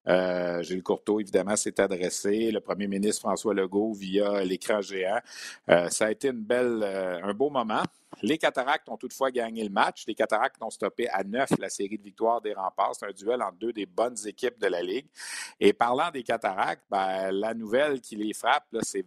[0.08, 2.52] Euh, Gilles Courteau, évidemment, s'est adressé.
[2.74, 5.20] Premier ministre François Legault via l'écran géant.
[5.70, 7.84] Euh, ça a été une belle, euh, un beau moment.
[8.22, 10.06] Les Cataractes ont toutefois gagné le match.
[10.08, 12.96] Les Cataractes ont stoppé à neuf la série de victoires des remparts.
[12.96, 15.08] C'est un duel entre deux des bonnes équipes de la Ligue.
[15.60, 19.06] Et parlant des Cataractes, ben, la nouvelle qui les frappe, c'est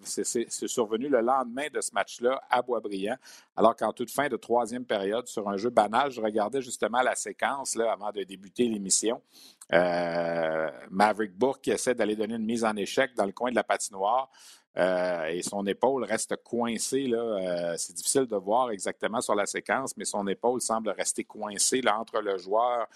[0.68, 3.16] survenu le lendemain de ce match-là à Boisbriand.
[3.56, 7.14] Alors qu'en toute fin de troisième période, sur un jeu banal, je regardais justement la
[7.14, 9.22] séquence avant de débuter l'émission.
[9.72, 13.64] Euh, Maverick Bourque essaie d'aller donner une mise en échec dans le coin de la
[13.64, 14.30] patinoire.
[14.78, 17.06] Euh, et son épaule reste coincée.
[17.06, 21.24] Là, euh, c'est difficile de voir exactement sur la séquence, mais son épaule semble rester
[21.24, 22.86] coincée là, entre le joueur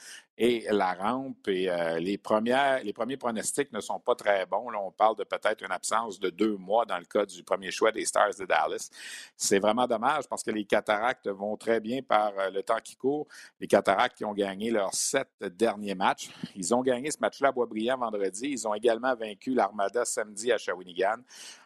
[0.42, 1.48] et la rampe.
[1.48, 4.68] Et euh, les, premières, les premiers pronostics ne sont pas très bons.
[4.74, 7.92] On parle de peut-être une absence de deux mois dans le cas du premier choix
[7.92, 8.88] des Stars de Dallas.
[9.37, 13.29] C'est vraiment dommage parce que les Cataractes vont très bien par le temps qui court.
[13.61, 16.31] Les Cataractes qui ont gagné leurs sept derniers matchs.
[16.57, 18.48] Ils ont gagné ce match-là à Boisbriand vendredi.
[18.48, 21.18] Ils ont également vaincu l'Armada samedi à Shawinigan.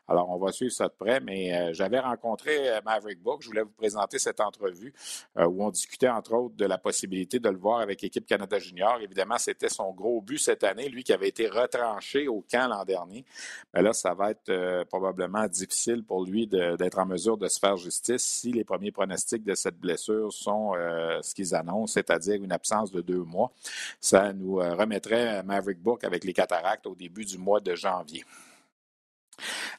[0.07, 3.41] Alors, on va suivre ça de près, mais euh, j'avais rencontré euh, Maverick Book.
[3.41, 4.93] Je voulais vous présenter cette entrevue
[5.39, 8.59] euh, où on discutait, entre autres, de la possibilité de le voir avec l'équipe Canada
[9.01, 12.85] Évidemment, c'était son gros but cette année, lui qui avait été retranché au camp l'an
[12.85, 13.25] dernier.
[13.73, 17.77] Mais là, ça va être probablement difficile pour lui d'être en mesure de se faire
[17.77, 20.73] justice si les premiers pronostics de cette blessure sont
[21.23, 23.53] ce qu'ils annoncent, c'est-à-dire une absence de deux mois.
[24.01, 28.25] Ça nous remettrait Maverick Book avec les cataractes au début du mois de janvier.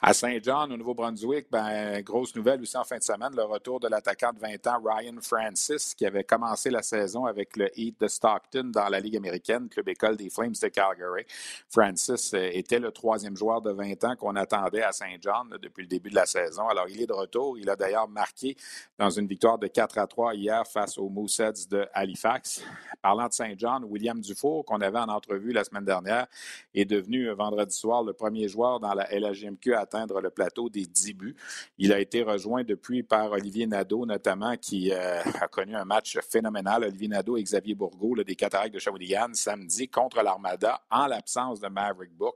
[0.02, 3.88] À Saint-John, au Nouveau-Brunswick, ben, grosse nouvelle aussi en fin de semaine, le retour de
[3.88, 8.08] l'attaquant de 20 ans Ryan Francis, qui avait commencé la saison avec le Heat de
[8.08, 11.26] Stockton dans la Ligue américaine, club école des Flames de Calgary.
[11.70, 15.88] Francis euh, était le troisième joueur de 20 ans qu'on attendait à Saint-John depuis le
[15.88, 16.68] début de la saison.
[16.68, 17.58] Alors, il est de retour.
[17.58, 18.56] Il a d'ailleurs marqué
[18.98, 22.64] dans une victoire de 4 à 3 hier face aux Mooseheads de Halifax.
[23.02, 26.28] Parlant de Saint-John, William Dufour, qu'on avait en entrevue la semaine dernière,
[26.74, 30.70] est devenu euh, vendredi soir le premier joueur dans la LHG à atteindre le plateau
[30.70, 31.36] des 10 buts.
[31.78, 36.18] Il a été rejoint depuis par Olivier Nadeau, notamment, qui euh, a connu un match
[36.30, 36.84] phénoménal.
[36.84, 41.68] Olivier Nadeau et Xavier Bourgault, des Cataractes de Shawinigan, samedi contre l'Armada, en l'absence de
[41.68, 42.36] Maverick Book.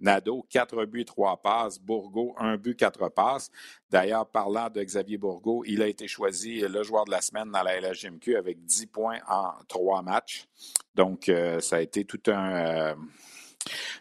[0.00, 1.78] Nadeau, 4 buts, 3 passes.
[1.78, 3.50] Bourgault, 1 but, 4 passes.
[3.90, 7.62] D'ailleurs, parlant de Xavier Bourgault, il a été choisi le joueur de la semaine dans
[7.62, 10.46] la LHMQ avec 10 points en 3 matchs.
[10.94, 12.52] Donc, euh, ça a été tout un...
[12.52, 12.94] Euh,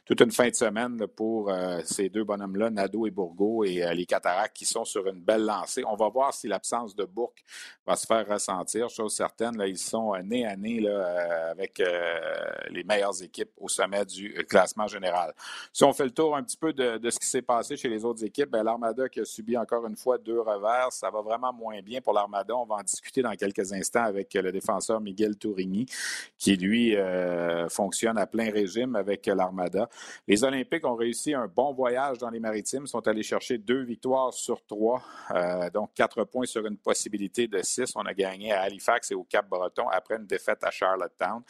[0.05, 3.93] toute une fin de semaine pour euh, ces deux bonhommes-là, Nadeau et Bourgo, et euh,
[3.93, 5.83] les Cataractes qui sont sur une belle lancée.
[5.85, 7.43] On va voir si l'absence de Bourque
[7.85, 8.89] va se faire ressentir.
[8.89, 11.81] Chose certaine, là, ils sont euh, nez à nez là, avec
[12.69, 15.33] les meilleures équipes au sommet du classement général.
[15.71, 17.89] Si on fait le tour un petit peu de, de ce qui s'est passé chez
[17.89, 21.21] les autres équipes, ben, l'Armada qui a subi encore une fois deux revers, ça va
[21.21, 22.55] vraiment moins bien pour l'Armada.
[22.55, 25.85] On va en discuter dans quelques instants avec le défenseur Miguel Tourigny,
[26.37, 26.95] qui lui
[27.69, 29.58] fonctionne à plein régime avec l'Armada.
[30.27, 34.33] Les Olympiques ont réussi un bon voyage dans les maritimes, sont allés chercher deux victoires
[34.33, 37.93] sur trois, euh, donc quatre points sur une possibilité de six.
[37.95, 41.41] On a gagné à Halifax et au Cap-Breton après une défaite à Charlottetown.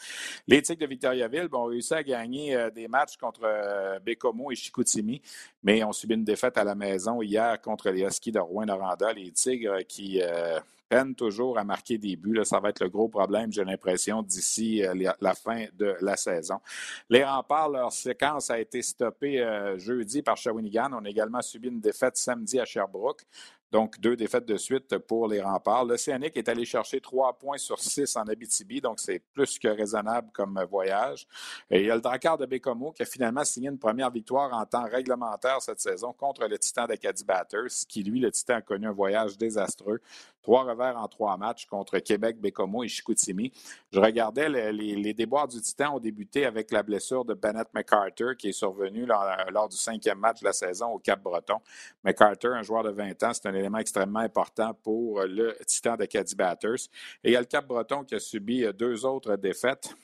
[0.46, 4.54] Les Tigres de Victoriaville ont réussi à gagner euh, des matchs contre euh, Bécomo et
[4.54, 5.22] Chicoutimi,
[5.62, 9.12] mais ont subi une défaite à la maison hier contre les Huskies de Rouen-Noranda.
[9.12, 10.20] Les Tigres qui
[10.90, 12.40] peine toujours à marquer des buts.
[12.44, 16.56] ça va être le gros problème, j'ai l'impression, d'ici euh, la fin de la saison.
[17.08, 20.90] Les remparts, leur séquence a été stoppée euh, jeudi par Shawinigan.
[20.92, 23.24] On a également subi une défaite samedi à Sherbrooke.
[23.72, 25.84] Donc, deux défaites de suite pour les remparts.
[25.84, 30.30] L'Océanique est allé chercher trois points sur six en Abitibi, donc c'est plus que raisonnable
[30.32, 31.26] comme voyage.
[31.70, 34.52] Et il y a le Dakar de Bécomo qui a finalement signé une première victoire
[34.52, 38.62] en temps réglementaire cette saison contre le Titan d'Acadie Batters, qui, lui, le Titan, a
[38.62, 40.00] connu un voyage désastreux.
[40.42, 43.52] Trois revers en trois matchs contre Québec, Bécomo et Chicoutimi.
[43.92, 48.48] Je regardais les, déboires du Titan ont débuté avec la blessure de Bennett McCarter qui
[48.48, 51.58] est survenue lors, du cinquième match de la saison au Cap-Breton.
[52.02, 56.34] McCarter, un joueur de 20 ans, c'est un élément extrêmement important pour le Titan d'Acadie
[56.34, 56.88] Batters.
[57.22, 59.94] Et il y a le Cap-Breton qui a subi deux autres défaites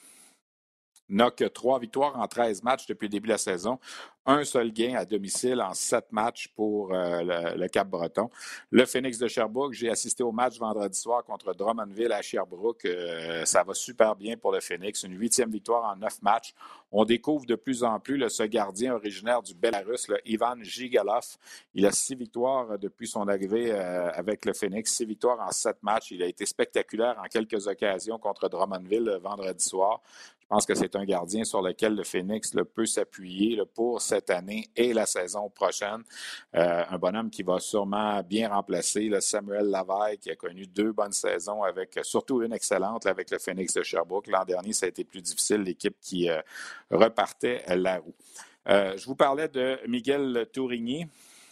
[1.08, 3.78] n'a que trois victoires en 13 matchs depuis le début de la saison
[4.26, 8.28] un seul gain à domicile en sept matchs pour euh, le, Cap-Breton.
[8.70, 12.84] Le Phoenix de Sherbrooke, j'ai assisté au match vendredi soir contre Drummondville à Sherbrooke.
[12.86, 15.04] Euh, ça va super bien pour le Phoenix.
[15.04, 16.54] Une huitième victoire en neuf matchs.
[16.90, 21.36] On découvre de plus en plus ce gardien originaire du Belarus, le Ivan Gigalov.
[21.74, 25.80] Il a six victoires depuis son arrivée euh, avec le Phoenix, six victoires en sept
[25.82, 26.10] matchs.
[26.10, 30.00] Il a été spectaculaire en quelques occasions contre Drummondville vendredi soir.
[30.46, 34.70] Je pense que c'est un gardien sur lequel le Phoenix peut s'appuyer pour cette année
[34.76, 36.04] et la saison prochaine.
[36.54, 40.92] Euh, un bonhomme qui va sûrement bien remplacer le Samuel Lavaille, qui a connu deux
[40.92, 44.28] bonnes saisons, avec surtout une excellente avec le Phoenix de Sherbrooke.
[44.28, 46.40] L'an dernier, ça a été plus difficile, l'équipe qui euh,
[46.92, 48.14] repartait la roue.
[48.68, 51.06] Euh, je vous parlais de Miguel Tourigny.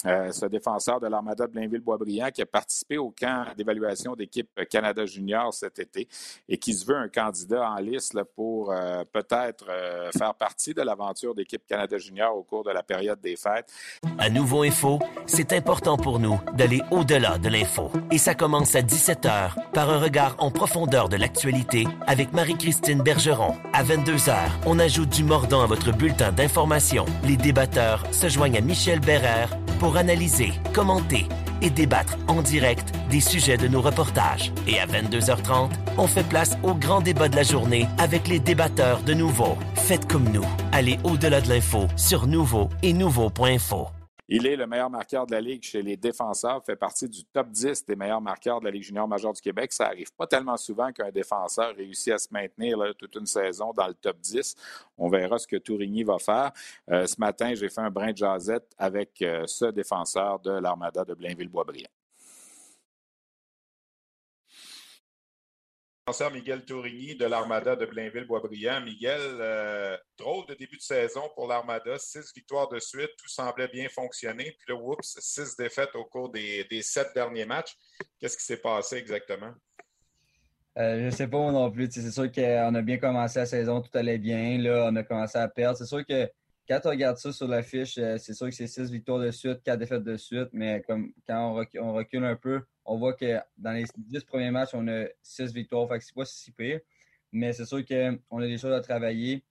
[0.07, 5.07] Euh, ce défenseur de l'Armada de Blainville-Boisbriand qui a participé au camp d'évaluation d'équipe Canada
[5.07, 6.09] Junior cet été
[6.49, 10.83] et qui se veut un candidat en liste pour euh, peut-être euh, faire partie de
[10.83, 13.73] l'aventure d'équipe Canada Junior au cours de la période des fêtes.
[14.19, 17.91] À Nouveau Info, c'est important pour nous d'aller au-delà de l'info.
[18.11, 23.55] Et ça commence à 17h par un regard en profondeur de l'actualité avec Marie-Christine Bergeron.
[23.73, 24.35] À 22h,
[24.67, 27.07] on ajoute du mordant à votre bulletin d'information.
[27.25, 31.27] Les débatteurs se joignent à Michel Bérère pour analyser, commenter
[31.63, 34.53] et débattre en direct des sujets de nos reportages.
[34.67, 39.01] Et à 22h30, on fait place au grand débat de la journée avec les débatteurs
[39.01, 39.57] de Nouveau.
[39.75, 40.47] Faites comme nous.
[40.73, 44.04] Allez au-delà de l'info sur Nouveau et Nouveau.info.
[44.29, 47.51] Il est le meilleur marqueur de la Ligue chez les défenseurs, fait partie du top
[47.51, 49.73] 10 des meilleurs marqueurs de la Ligue junior majeure du Québec.
[49.73, 53.87] Ça n'arrive pas tellement souvent qu'un défenseur réussit à se maintenir toute une saison dans
[53.87, 54.57] le top 10.
[54.97, 56.53] On verra ce que Tourigny va faire.
[56.91, 61.05] Euh, ce matin, j'ai fait un brin de jasette avec euh, ce défenseur de l'Armada
[61.05, 61.91] de Blainville-Boisbriand.
[66.33, 68.83] Miguel Tourigny de l'Armada de Blainville-Boisbriand.
[68.83, 71.97] Miguel, euh, drôle de début de saison pour l'Armada.
[71.99, 74.55] Six victoires de suite, tout semblait bien fonctionner.
[74.59, 77.75] Puis là, oups, six défaites au cours des, sept derniers matchs.
[78.21, 79.55] Qu'est-ce qui s'est passé exactement?
[80.77, 81.89] Euh, je ne sais pas non plus.
[81.91, 84.59] C'est sûr qu'on a bien commencé la saison, tout allait bien.
[84.59, 85.79] Là, on a commencé à perdre.
[85.79, 86.31] C'est sûr que
[86.69, 89.63] quand on regarde ça sur l'affiche, euh, c'est sûr que c'est six victoires de suite,
[89.63, 90.49] quatre défaites de suite.
[90.53, 94.71] Mais comme quand on recule un peu, on voit que dans les dix premiers matchs,
[94.73, 95.89] on a six victoires.
[95.89, 96.81] Fait que c'est pas si pire.
[97.33, 99.45] Mais c'est sûr qu'on a des choses à travailler.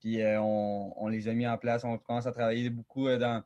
[0.00, 1.84] Puis euh, on, les a mis en place.
[1.84, 3.42] On commence à travailler beaucoup euh, dans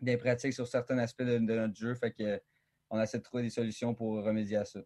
[0.00, 1.94] des pratiques sur certains aspects de, notre jeu.
[1.94, 2.40] Fait que
[2.90, 4.80] on essaie de trouver des solutions pour remédier à ça.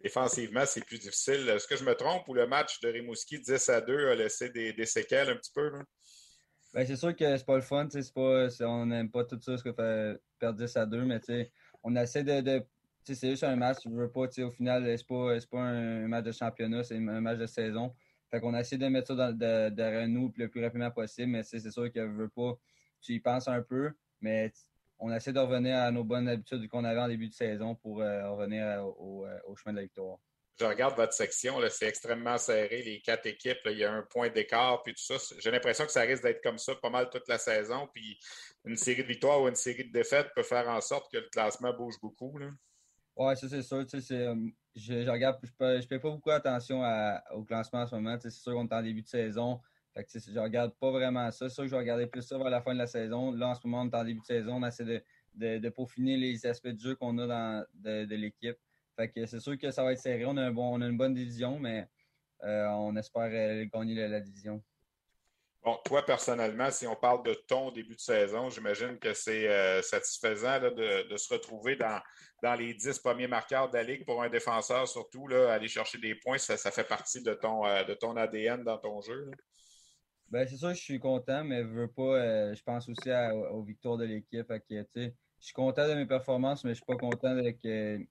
[0.00, 1.48] Défensivement, c'est plus difficile.
[1.48, 4.50] Est-ce que je me trompe ou le match de Rimouski 10 à 2 a laissé
[4.50, 5.72] des, séquelles un petit peu?
[6.74, 7.86] Ben, c'est sûr que c'est pas le fun.
[8.14, 11.20] Pas, on n'aime pas tout ça, ce que fait perdre 10 à 2, mais
[11.84, 12.66] on essaie de
[13.04, 16.32] c'est juste un match, je veux pas, au final, c'est pas, pas un match de
[16.32, 17.94] championnat, c'est un match de saison.
[18.30, 21.70] Fait qu'on a essayé de mettre ça derrière nous le plus rapidement possible, mais c'est
[21.70, 22.58] sûr que veut pas,
[23.00, 24.52] tu y penses un peu, mais
[24.98, 28.00] on essaie de revenir à nos bonnes habitudes qu'on avait en début de saison pour
[28.00, 30.18] euh, revenir au, au, chemin de la victoire.
[30.60, 34.28] Je regarde votre section, c'est extrêmement serré, les quatre équipes, il y a un point
[34.28, 35.34] d'écart, puis tout ça.
[35.40, 37.88] J'ai l'impression que ça risque d'être comme ça pas mal toute la saison.
[37.92, 38.18] Puis
[38.64, 41.28] une série de victoires ou une série de défaites peut faire en sorte que le
[41.30, 42.38] classement bouge beaucoup.
[43.16, 43.78] Oui, ça c'est sûr.
[43.78, 43.84] Euh,
[44.76, 46.82] je, je, ne fais pas beaucoup attention
[47.32, 48.16] au classement en ce moment.
[48.20, 49.60] C'est sûr qu'on est en début de saison.
[49.96, 51.48] Je regarde pas vraiment ça.
[51.48, 53.32] C'est sûr que je vais regarder plus ça vers la fin de la saison.
[53.32, 54.56] Là, en ce moment, on est en début de saison.
[54.56, 58.58] On essaie de, de, peaufiner les aspects de jeu qu'on a dans, de l'équipe.
[58.96, 60.24] Fait que c'est sûr que ça va être serré.
[60.24, 61.88] On a, bon, on a une bonne division, mais
[62.44, 64.62] euh, on espère euh, gagner la, division.
[65.62, 69.80] Bon, toi, personnellement, si on parle de ton début de saison, j'imagine que c'est euh,
[69.80, 72.00] satisfaisant de, se retrouver dans,
[72.42, 75.98] dans les dix premiers marqueurs de la Ligue pour un défenseur, surtout, là, aller chercher
[75.98, 79.30] des points, ça, fait partie de ton, de ton ADN dans ton jeu.
[80.28, 82.52] Ben, c'est sûr que je suis content, mais je veux pas.
[82.54, 83.10] je pense aussi
[83.50, 84.52] aux victoires de l'équipe.
[84.68, 88.04] Je suis content de mes performances, mais je suis pas content de que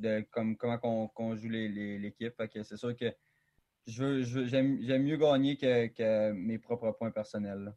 [0.00, 2.34] de comme, comment on, joue l'équipe.
[2.62, 3.12] c'est sûr que
[3.86, 7.74] je j'aime mieux gagner que, mes propres points personnels.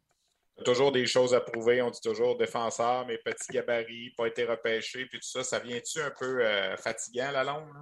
[0.64, 1.82] Toujours des choses à prouver.
[1.82, 5.42] On dit toujours défenseur, mes petits gabarits, pas été repêché, puis tout ça.
[5.42, 7.74] Ça vient-tu un peu euh, fatigant à la longue?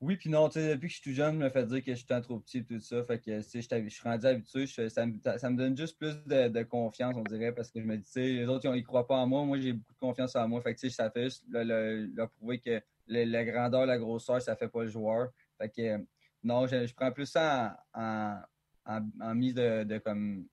[0.00, 2.04] Oui, puis non, depuis que je suis tout jeune, je me fait dire que je
[2.04, 3.02] suis un trop petit et tout ça.
[3.02, 4.66] Fait que, je, je suis rendu habitué.
[4.66, 8.46] ça, me, donne juste plus de, confiance, on dirait, parce que je me dis, les
[8.46, 9.44] autres, ils ne croient pas en moi.
[9.44, 10.60] Moi, j'ai beaucoup de confiance en moi.
[10.60, 14.82] Fait que, ça fait juste leur prouver que la grandeur, la grosseur, ça fait pas
[14.82, 15.30] le joueur.
[15.56, 16.04] Fait que,
[16.42, 20.46] non, je, prends plus ça en, mise de, comme,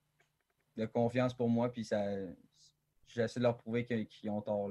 [0.78, 2.02] de confiance pour moi, puis ça,
[3.08, 4.70] j'essaie de leur prouver qu'ils ont tort.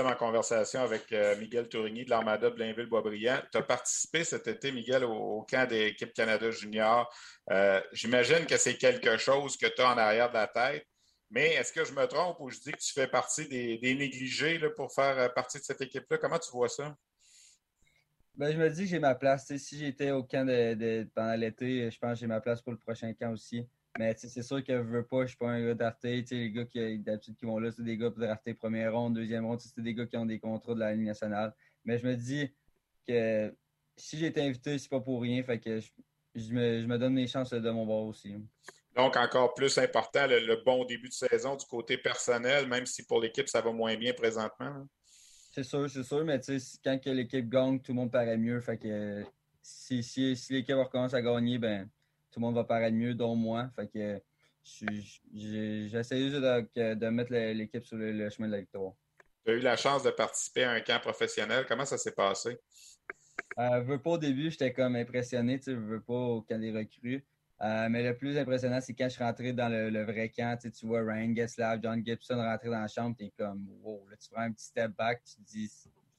[0.00, 3.42] Sommes en conversation avec euh, Miguel Tourigny de l'Armada Blainville-Boisbriand.
[3.50, 7.12] Tu as participé cet été, Miguel, au, camp des équipes Canada Junior.
[7.50, 10.86] Euh, j'imagine que c'est quelque chose que tu as en arrière de la tête.
[11.30, 14.60] Mais est-ce que je me trompe ou je dis que tu fais partie des, négligés
[14.76, 16.18] pour faire euh, partie de cette équipe-là?
[16.18, 16.96] Comment tu vois ça?
[18.34, 19.54] Ben, je me dis que j'ai ma place.
[19.56, 22.78] si j'étais au camp de, pendant l'été, je pense que j'ai ma place pour le
[22.78, 23.66] prochain camp aussi.
[23.98, 26.24] Mais c'est sûr que je veux pas, je suis pas un gars drafté.
[26.30, 29.60] Les gars qui d'habitude qui vont là, c'est des gars draftés première ronde, deuxième ronde,
[29.60, 31.54] c'est des gars qui ont des contrats de la Ligue nationale.
[31.84, 32.50] Mais je me dis
[33.06, 33.54] que
[33.96, 35.42] si j'ai été invité, c'est pas pour rien.
[35.42, 35.80] Fait que
[36.34, 38.34] je, me, donne les chances de mon bord aussi.
[38.96, 43.20] Donc, encore plus important, le, bon début de saison du côté personnel, même si pour
[43.20, 44.86] l'équipe, ça va moins bien présentement.
[45.54, 46.40] C'est sûr, c'est sûr, mais
[46.82, 48.60] quand l'équipe gagne, tout le monde paraît mieux.
[48.60, 49.22] Fait que
[49.62, 51.90] si, si, si l'équipe recommence à gagner, ben
[52.32, 53.70] tout le monde va paraître mieux, dont moi.
[53.76, 54.20] Fait que
[54.64, 58.92] j'essaie juste de, mettre l'équipe sur le, chemin de la victoire.
[59.44, 61.66] Tu as eu la chance de participer à un camp professionnel.
[61.68, 62.58] Comment ça s'est passé?
[63.58, 67.24] Euh, veux pas au début, j'étais comme impressionné, tu veux pas au camp des recrues.
[67.60, 70.86] Euh, mais le plus impressionnant, c'est quand je suis rentré dans le, vrai camp, tu
[70.86, 74.28] vois Ryan Getzlav, John Gibson rentrer dans la chambre, tu es comme wow, là, tu
[74.30, 75.70] prends un petit step back, tu te dis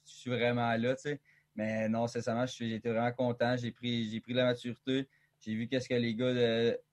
[0.05, 1.19] je suis vraiment là, tu sais.
[1.55, 5.07] Mais non, sincèrement, j'étais vraiment content, j'ai pris, j'ai pris la maturité,
[5.43, 6.33] j'ai vu qu'est-ce que les gars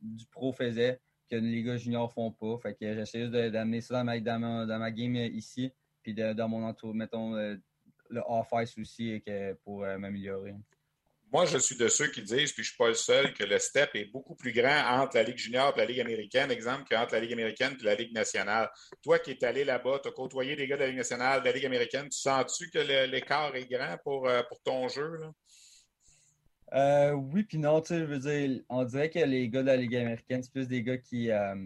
[0.00, 2.58] du pro faisaient, que les gars juniors font pas.
[2.58, 5.72] Fait que j'essaie juste d'amener ça dans ma, game ici,
[6.02, 7.56] puis dans mon entourage, mettons, euh,
[8.08, 9.22] le off-ice aussi
[9.64, 10.54] pour euh, m'améliorer.
[11.32, 13.44] Moi, je suis de ceux qui disent, puis je ne suis pas le seul, que
[13.44, 16.82] le step est beaucoup plus grand entre la Ligue junior et la Ligue américaine, exemple,
[16.90, 18.68] qu'entre la Ligue américaine et la Ligue nationale.
[19.00, 21.44] Toi qui es allé là-bas, tu as côtoyé des gars de la Ligue nationale, de
[21.44, 25.18] la Ligue américaine, tu sens-tu que l'écart est grand pour, euh, pour ton jeu?
[25.18, 25.30] Là?
[26.72, 29.66] Euh, oui, puis non, tu sais, je veux dire, on dirait que les gars de
[29.66, 31.56] la Ligue américaine, c'est plus des gars qui, euh,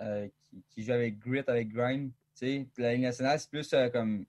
[0.00, 0.28] euh,
[0.70, 2.10] qui, jouent avec grit, avec grind.
[2.36, 4.26] Tu sais, la Ligue nationale, c'est plus comme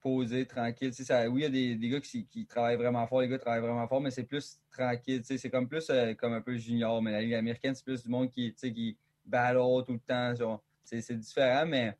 [0.00, 0.92] posé, tranquille.
[0.94, 3.28] Tu sais, oui, il y a des, des gars qui, qui, travaillent vraiment fort, les
[3.28, 5.20] gars travaillent vraiment fort, mais c'est plus tranquille.
[5.20, 7.02] Tu sais, c'est comme plus comme un peu junior.
[7.02, 9.98] Mais la Ligue américaine, c'est plus du monde qui, tu sais, qui battle tout le
[9.98, 10.60] temps.
[10.84, 11.96] C'est différent, mais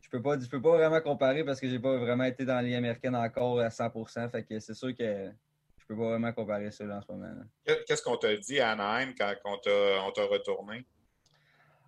[0.00, 2.56] je peux pas, je peux pas vraiment comparer parce que j'ai pas vraiment été dans
[2.56, 4.28] la Ligue américaine encore à 100%.
[4.30, 5.30] Fait que c'est sûr que
[5.88, 7.28] peux pas vraiment comparer ça en ce moment.
[7.64, 10.84] Qu'est-ce qu'on t'a dit à Anaheim quand on t'a retourné?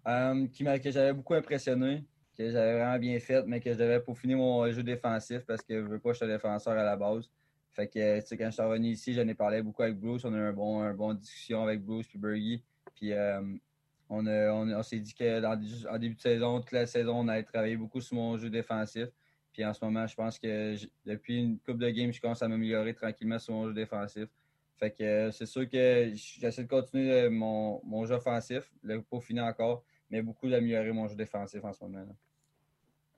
[0.06, 0.46] Euh,
[0.78, 2.04] que j'avais beaucoup impressionné,
[2.36, 5.74] que j'avais vraiment bien fait, mais que je devais peaufiner mon jeu défensif parce que
[5.74, 7.30] je veux pas que je sois défenseur à la base.
[7.72, 10.24] Fait que quand je suis revenu ici, j'en ai parlé beaucoup avec Bruce.
[10.24, 12.64] On a eu un bon, un bon discussion avec Bruce et Bergie.
[12.96, 13.40] Puis euh,
[14.08, 15.56] on, on, s'est dit qu'en
[15.98, 19.08] début de saison, toute la saison, on allait travailler beaucoup sur mon jeu défensif.
[19.52, 22.48] Puis en ce moment, je pense que depuis une coupe de games, je commence à
[22.48, 24.28] m'améliorer tranquillement sur mon jeu défensif.
[24.78, 29.02] Fait que euh, c'est sûr que j'essaie de continuer euh, mon, mon jeu offensif, le
[29.20, 32.06] finir encore, mais beaucoup d'améliorer mon jeu défensif en ce moment.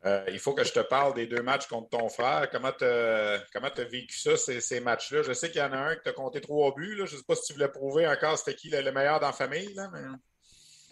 [0.04, 2.50] Euh, il faut que je te parle des deux matchs contre ton frère.
[2.50, 5.22] Comment tu as vécu ça, ces, matchs-là?
[5.22, 6.96] Je sais qu'il y en a un qui t'a compté trois buts.
[6.96, 9.32] Je ne sais pas si tu voulais prouver encore c'était qui le, meilleur dans la
[9.32, 9.72] famille.
[9.74, 10.00] Là, mais...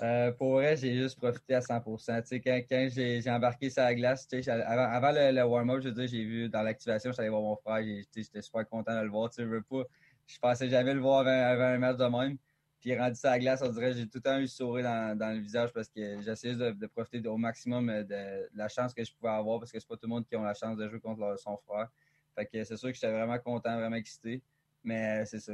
[0.02, 2.22] Euh, pour vrai, j'ai juste profité à 100 quand,
[2.68, 7.28] quand j'ai embarqué sur la glace, avant, avant, le, warm-up, j'ai vu dans l'activation, j'allais
[7.28, 9.30] voir mon frère, j'étais super content de le voir.
[9.36, 9.82] Je veux pas,
[10.26, 12.38] je pensais jamais le voir avant, un match de même.
[12.80, 15.34] Puis rendu sur la glace, on dirait j'ai tout le temps eu sourire dans, dans,
[15.34, 19.12] le visage parce que j'essayais de, de, profiter au maximum de, la chance que je
[19.12, 20.98] pouvais avoir parce que c'est pas tout le monde qui a la chance de jouer
[20.98, 21.90] contre son frère.
[22.34, 24.42] Fait que c'est sûr que j'étais vraiment content, vraiment excité.
[24.82, 25.52] Mais c'est ça.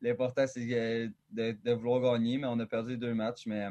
[0.00, 0.66] L'important, c'est
[1.30, 3.46] de, vouloir gagner, mais on a perdu deux matchs.
[3.46, 3.68] Mais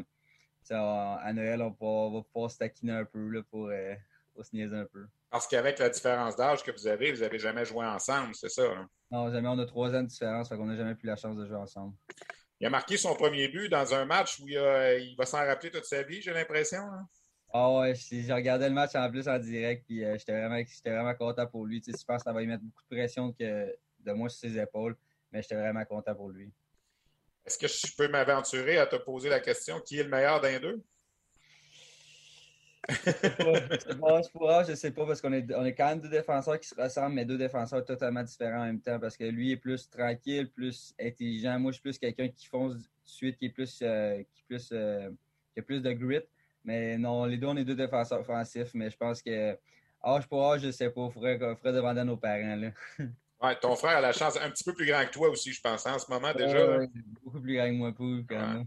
[0.72, 3.96] à Noël, on va, pouvoir se taquiner un peu là, pour, euh,
[4.34, 5.06] pour, se niaiser un peu.
[5.30, 8.64] Parce qu'avec la différence d'âge que vous avez, vous n'avez jamais joué ensemble, c'est ça?
[8.64, 8.90] Hein?
[9.12, 9.48] Non, jamais.
[9.48, 11.58] On a trois ans de différence, fait qu'on n'a jamais eu la chance de jouer
[11.58, 11.94] ensemble.
[12.60, 15.86] Il a marqué son premier but dans un match où il, va s'en rappeler toute
[15.86, 16.80] sa vie, j'ai l'impression.
[16.80, 17.08] Hein?
[17.52, 21.16] Ah ouais, j'ai regardé le match en plus en direct, puis euh, j'étais vraiment, vraiment
[21.16, 21.82] content pour lui.
[21.84, 23.76] je pense que ça va lui mettre beaucoup de pression que,
[24.10, 24.96] de moi sur ses épaules,
[25.32, 26.52] mais j'étais vraiment content pour lui.
[27.46, 30.60] Est-ce que je peux m'aventurer à te poser la question qui est le meilleur d'un
[30.60, 30.84] deux?
[32.90, 36.76] je ne sais pas parce qu'on est, on est quand même deux défenseurs qui se
[36.76, 40.50] ressemblent, mais deux défenseurs totalement différents en même temps parce que lui est plus tranquille,
[40.50, 41.60] plus intelligent.
[41.60, 44.44] Moi, je suis plus quelqu'un qui fonce tout de suite, qui est plus, euh, qui,
[44.44, 45.10] plus euh,
[45.54, 46.22] qui a plus de grit.
[46.64, 49.58] Mais non, les deux, on est deux défenseurs offensifs, mais je pense que
[50.04, 51.06] âge pour âge, je ne sais pas.
[51.08, 52.56] Il faudrait, faudrait demander à nos parents.
[52.56, 52.72] Là.
[53.42, 55.62] Ouais, ton frère a la chance un petit peu plus grand que toi aussi, je
[55.62, 56.80] pense, hein, en ce moment déjà.
[57.24, 58.66] beaucoup plus grand que moi, quand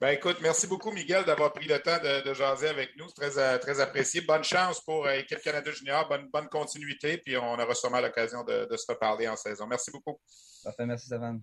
[0.00, 3.06] Ben, écoute, merci beaucoup, Miguel, d'avoir pris le temps de, jaser avec nous.
[3.08, 4.20] C'est très, euh, très apprécié.
[4.20, 6.06] Bonne chance pour l'équipe euh, Canada Junior.
[6.08, 7.16] Bonne, bonne continuité.
[7.18, 9.66] Puis on aura sûrement l'occasion de, de, se reparler en saison.
[9.66, 10.20] Merci beaucoup.
[10.62, 11.40] Parfait, merci, Stéphane.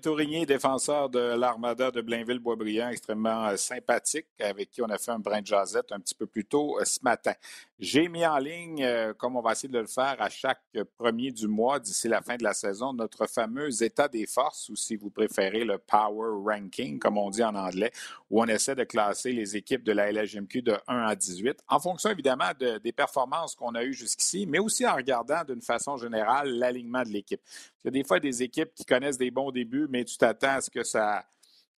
[0.00, 5.18] Tourigny, défenseur de l'Armada de Blainville-Boisbriand, extrêmement euh, sympathique, avec qui on a fait un
[5.18, 7.34] brin de jasette un petit peu plus tôt euh, ce matin.
[7.78, 10.62] J'ai mis en ligne, euh, comme on va essayer de le faire à chaque
[10.96, 14.76] premier du mois d'ici la fin de la saison, notre fameux état des forces, ou
[14.76, 17.92] si vous préférez le Power Ranking, comme on dit en anglais,
[18.30, 21.78] où on essaie de classer les équipes de la LHMQ de 1 à 18, en
[21.78, 26.50] fonction évidemment des performances qu'on a eues jusqu'ici, mais aussi en regardant d'une façon générale
[26.50, 27.40] l'alignement de l'équipe.
[27.84, 30.56] Il y a des fois des équipes qui connaissent des bons débuts, mais tu t'attends
[30.56, 31.24] à ce que ça,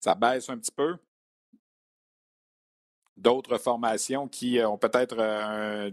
[0.00, 0.96] ça baisse un petit peu.
[3.16, 5.90] D'autres formations qui ont peut-être un,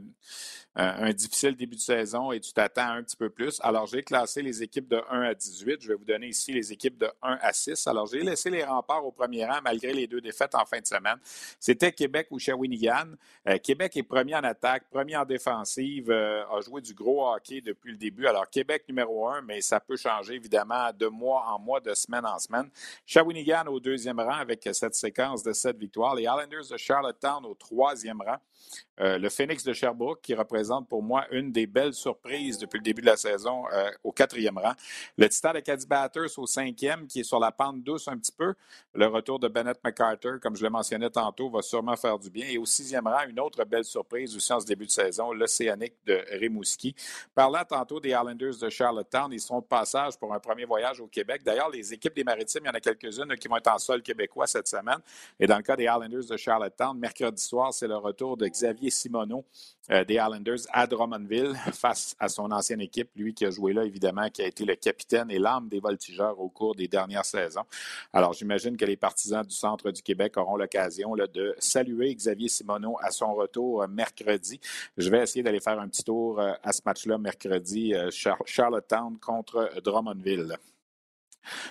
[0.76, 3.60] un, difficile début de saison et tu t'attends un petit peu plus.
[3.62, 5.82] Alors, j'ai classé les équipes de 1 à 18.
[5.82, 7.88] Je vais vous donner ici les équipes de 1 à 6.
[7.88, 10.86] Alors, j'ai laissé les remparts au premier rang malgré les deux défaites en fin de
[10.86, 11.18] semaine.
[11.60, 13.16] C'était Québec ou Shawinigan.
[13.50, 17.60] Euh, Québec est premier en attaque, premier en défensive, euh, a joué du gros hockey
[17.60, 18.28] depuis le début.
[18.28, 22.26] Alors, Québec numéro 1, mais ça peut changer évidemment de mois en mois, de semaine
[22.26, 22.70] en semaine.
[23.06, 26.16] Shawinigan au deuxième rang avec cette séquence de sept victoires.
[26.16, 28.38] Les Islanders de Charlottetown au troisième rang.
[29.02, 32.84] Euh, le Phoenix de Sherbrooke, qui représente pour moi une des belles surprises depuis le
[32.84, 34.74] début de la saison, euh, au quatrième rang.
[35.18, 38.32] Le Titan de Caddy Batters au cinquième, qui est sur la pente douce un petit
[38.32, 38.54] peu.
[38.94, 42.48] Le retour de Bennett McCarter, comme je le mentionnais tantôt, va sûrement faire du bien.
[42.48, 45.96] Et au sixième rang, une autre belle surprise aussi en ce début de saison, l'Océanique
[46.06, 46.94] de Rimouski.
[47.34, 51.08] Parlant tantôt des Islanders de Charlottetown, ils sont de passage pour un premier voyage au
[51.08, 51.42] Québec.
[51.44, 54.04] D'ailleurs, les équipes des Maritimes, il y en a quelques-unes qui vont être en sol
[54.04, 55.00] québécois cette semaine.
[55.40, 58.91] Et dans le cas des Islanders de Charlottetown, mercredi soir, c'est le retour de Xavier
[58.92, 59.46] Simoneau
[59.90, 63.84] euh, des Islanders à Drummondville face à son ancienne équipe, lui qui a joué là,
[63.84, 67.66] évidemment, qui a été le capitaine et l'âme des voltigeurs au cours des dernières saisons.
[68.14, 72.96] Alors, j'imagine que les partisans du centre du Québec auront l'occasion de saluer Xavier Simoneau
[73.02, 74.60] à son retour euh, mercredi.
[74.98, 77.94] Je vais essayer d'aller faire un petit tour euh, à ce match-là mercredi,
[78.46, 80.58] Charlottetown contre Drummondville.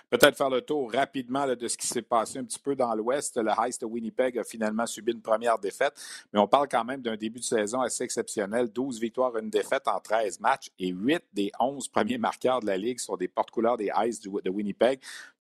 [0.09, 3.37] Peut-être faire le tour rapidement de ce qui s'est passé un petit peu dans l'Ouest.
[3.37, 5.95] Le Heist de Winnipeg a finalement subi une première défaite,
[6.33, 8.69] mais on parle quand même d'un début de saison assez exceptionnel.
[8.69, 12.77] 12 victoires, une défaite en 13 matchs et 8 des 11 premiers marqueurs de la
[12.77, 15.01] Ligue sont des porte-couleurs des Heist de Winnipeg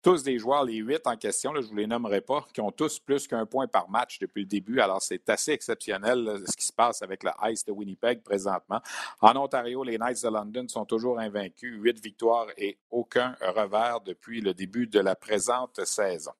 [0.06, 2.70] tous des joueurs, les huit en question, je ne vous les nommerai pas, qui ont
[2.70, 4.80] tous plus qu'un point par match depuis le début.
[4.80, 8.82] Alors, c'est assez exceptionnel ce qui se passe avec le Ice de Winnipeg présentement.
[9.20, 14.42] En Ontario, les Knights de London sont toujours invaincus, huit victoires et aucun revers depuis
[14.42, 16.34] le début de la présente saison.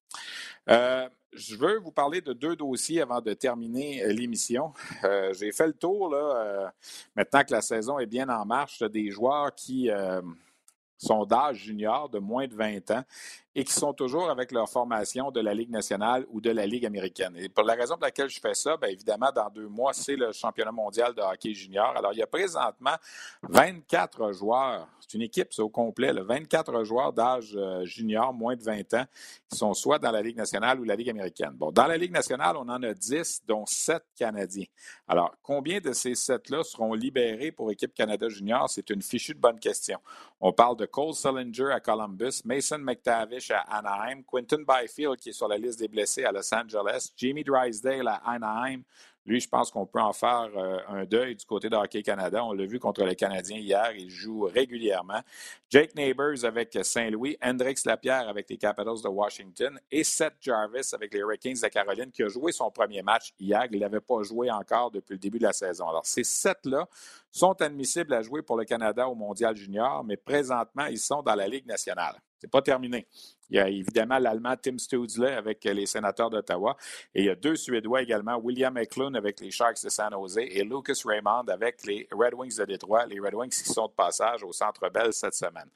[0.70, 4.74] Euh, je veux vous parler de deux dossiers avant de terminer l'émission.
[5.04, 6.68] Euh, j'ai fait le tour, là, euh,
[7.16, 9.90] maintenant que la saison est bien en marche, des joueurs qui
[10.98, 13.04] sont d'âge junior de moins de 20 ans
[13.56, 16.86] et qui sont toujours avec leur formation de la Ligue nationale ou de la Ligue
[16.86, 17.36] américaine.
[17.38, 20.18] Et pour la raison pour laquelle je fais ça, bien évidemment, dans deux mois, c'est
[20.18, 21.96] le championnat mondial de hockey junior.
[21.96, 22.96] Alors, il y a présentement
[23.44, 28.64] 24 joueurs, c'est une équipe, c'est au complet, 24 joueurs d'âge euh, junior, moins de
[28.64, 29.06] 20 ans,
[29.50, 31.52] qui sont soit dans la Ligue nationale ou la Ligue américaine.
[31.54, 34.66] Bon, dans la Ligue nationale, on en a 10, dont 7 Canadiens.
[35.08, 38.70] Alors, combien de ces 7-là seront libérés pour équipe Canada junior?
[38.70, 40.00] C'est une fichue de bonne question.
[40.42, 45.34] On parle de Cole Sullinger à Columbus, Mason McTavish À Anaheim, Quinton Byfield qui est
[45.34, 48.82] sur la liste des blessés à Los Angeles, Jamie Drysdale à Anaheim,
[49.26, 52.46] lui, je pense qu'on peut en faire euh, un deuil du côté de Hockey Canada.
[52.46, 53.92] On l'a vu contre les Canadiens hier.
[53.98, 55.20] Il joue régulièrement.
[55.68, 61.12] Jake Neighbors avec Saint-Louis, Hendrix Lapierre avec les Capitals de Washington et Seth Jarvis avec
[61.12, 63.66] les Hurricanes de Caroline qui a joué son premier match hier.
[63.72, 65.90] Il n'avait pas joué encore depuis le début de la saison.
[65.90, 66.88] Alors, ces sept-là
[67.32, 71.36] sont admissibles à jouer pour le Canada au Mondial Junior, mais présentement, ils sont dans
[71.36, 72.22] la Ligue nationale.
[72.40, 73.08] Ce n'est pas terminé.
[73.50, 76.76] Il y a évidemment l'Allemand Tim Stutzle avec les sénateurs d'Ottawa.
[77.14, 80.38] Et il y a deux Suédois également, William Eklund avec les Sharks de San Jose
[80.38, 83.06] et Lucas Raymond avec les Red Wings de Détroit.
[83.06, 85.70] Les Red Wings qui sont de passage au Centre Bell cette semaine.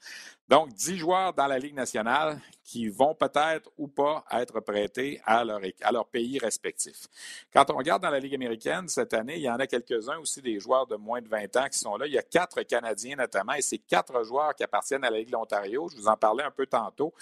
[0.48, 5.44] Donc, dix joueurs dans la Ligue nationale qui vont peut-être ou pas être prêtés à
[5.44, 7.06] leur, pays respectif.
[7.52, 10.42] Quand on regarde dans la Ligue américaine cette année, il y en a quelques-uns aussi
[10.42, 12.06] des joueurs de moins de 20 ans qui sont là.
[12.06, 15.28] Il y a quatre Canadiens notamment et c'est quatre joueurs qui appartiennent à la Ligue
[15.28, 15.88] de l'Ontario.
[15.88, 17.12] Je vous en parlais un peu tantôt.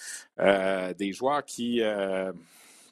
[0.41, 1.83] Euh, des joueurs qui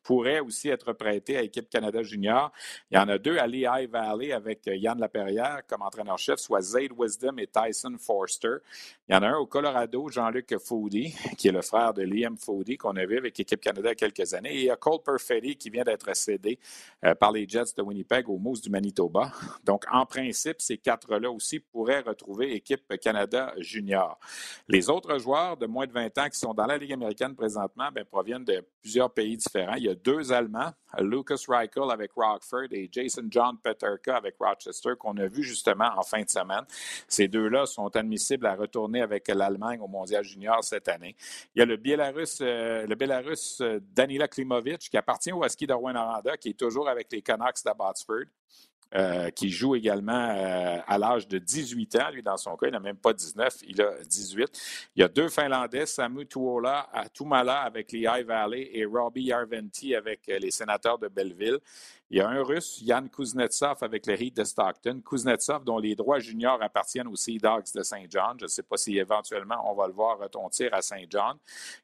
[0.07, 2.53] euh, pourraient aussi être prêtés à l'équipe Canada Junior.
[2.91, 6.93] Il y en a deux à Lehigh Valley avec Yann Laperrière comme entraîneur-chef, soit Zayd
[6.97, 8.57] Wisdom et Tyson Forster.
[9.09, 12.37] Il y en a un au Colorado, Jean-Luc Foudy, qui est le frère de Liam
[12.37, 14.55] Foudy, qu'on a vu avec l'équipe Canada il y a quelques années.
[14.55, 16.59] Et il y a Cole Perfetti qui vient d'être cédé
[17.05, 19.33] euh, par les Jets de Winnipeg au Moose du Manitoba.
[19.65, 24.19] Donc, en principe, ces quatre-là aussi pourraient retrouver équipe Canada Junior.
[24.69, 27.91] Les autres joueurs de moins de 20 ans qui sont dans la Ligue américaine présentement
[27.93, 29.75] bien, proviennent de plusieurs pays différents.
[29.75, 34.93] Il y a deux Allemands, Lucas Reichel avec Rockford et Jason John Peterka avec Rochester,
[34.99, 36.65] qu'on a vu justement en fin de semaine.
[37.09, 41.17] Ces deux-là sont admissibles à retourner avec l'Allemagne au Mondial Junior cette année.
[41.55, 45.67] Il y a le Biélarus, euh, le Bélarus euh, Danila Klimovic qui appartient au Ski
[45.67, 48.27] de Rwanda, qui est toujours avec les Canucks d'Abbotsford.
[48.95, 52.11] Euh, qui joue également euh, à l'âge de 18 ans.
[52.13, 54.89] Lui, dans son cas, il n'a même pas 19, il a 18.
[54.95, 59.25] Il y a deux Finlandais, Samu Tuola à Tumala avec les High Valley et Robbie
[59.25, 61.59] Yarventi avec euh, les sénateurs de Belleville.
[62.09, 65.03] Il y a un Russe, Yann Kuznetsov, avec le Heat de Stockton.
[65.05, 68.37] Kuznetsov, dont les droits juniors appartiennent aux Sea Dogs de Saint John.
[68.39, 71.37] Je ne sais pas si éventuellement on va le voir retontir à Saint John.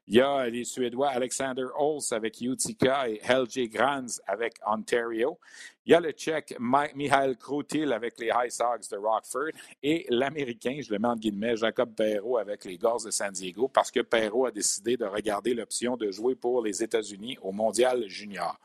[0.07, 5.37] Il y a les Suédois Alexander Holz avec Utica et Helge Grans avec Ontario.
[5.85, 9.51] Il y a le Tchèque Mihail Krutil avec les High Sox de Rockford
[9.81, 13.67] et l'Américain, je le mets en guillemets, Jacob Perrault avec les Gars de San Diego
[13.67, 18.07] parce que Perrault a décidé de regarder l'option de jouer pour les États-Unis au Mondial
[18.07, 18.57] Junior.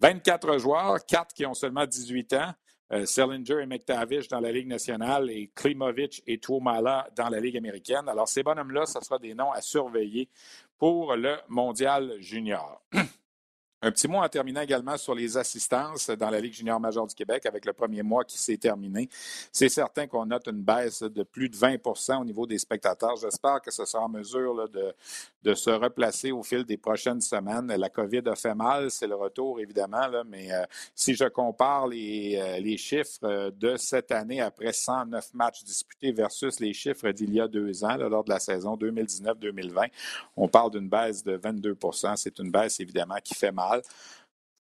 [0.00, 2.52] 24 joueurs, 4 qui ont seulement 18 ans.
[2.92, 7.56] Euh, Sellinger et McTavish dans la Ligue nationale et Klimovic et Tuomala dans la Ligue
[7.56, 8.08] américaine.
[8.08, 10.28] Alors, ces bonhommes-là, ce sera des noms à surveiller
[10.78, 12.80] pour le Mondial Junior.
[13.82, 17.14] Un petit mot en terminant également sur les assistances dans la Ligue junior majeure du
[17.14, 19.06] Québec avec le premier mois qui s'est terminé.
[19.52, 23.16] C'est certain qu'on note une baisse de plus de 20% au niveau des spectateurs.
[23.16, 24.94] J'espère que ce sera en mesure de,
[25.42, 27.66] de, se replacer au fil des prochaines semaines.
[27.66, 30.64] La COVID a fait mal, c'est le retour évidemment, mais euh,
[30.94, 36.12] si je compare les, euh, les, chiffres euh, de cette année après 109 matchs disputés
[36.12, 39.90] versus les chiffres d'il y a deux ans, lors de la saison 2019-2020,
[40.36, 43.75] on parle d'une baisse de 22% C'est une baisse évidemment qui fait mal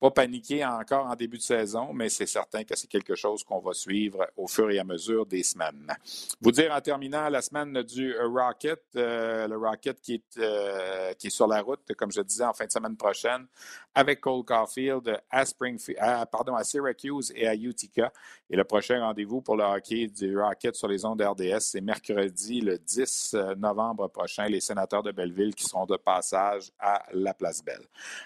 [0.02, 3.60] pas paniquer encore en début de saison, mais c'est certain que c'est quelque chose qu'on
[3.60, 5.94] va suivre au fur et à mesure des semaines.
[6.40, 11.28] Vous dire en terminant la semaine du Rocket, euh, le Rocket qui est, euh, qui
[11.28, 13.46] est sur la route, comme je disais, en fin de semaine prochaine,
[13.94, 16.00] avec Cole Caulfield à, Springfield,
[16.32, 18.12] pardon, à Syracuse et à Utica.
[18.54, 22.60] Et le prochain rendez-vous pour le hockey du Rocket sur les ondes RDS, c'est mercredi
[22.60, 27.32] le 10 euh, novembre prochain, les sénateurs de Belleville qui seront de passage à la
[27.32, 27.80] Place Belle.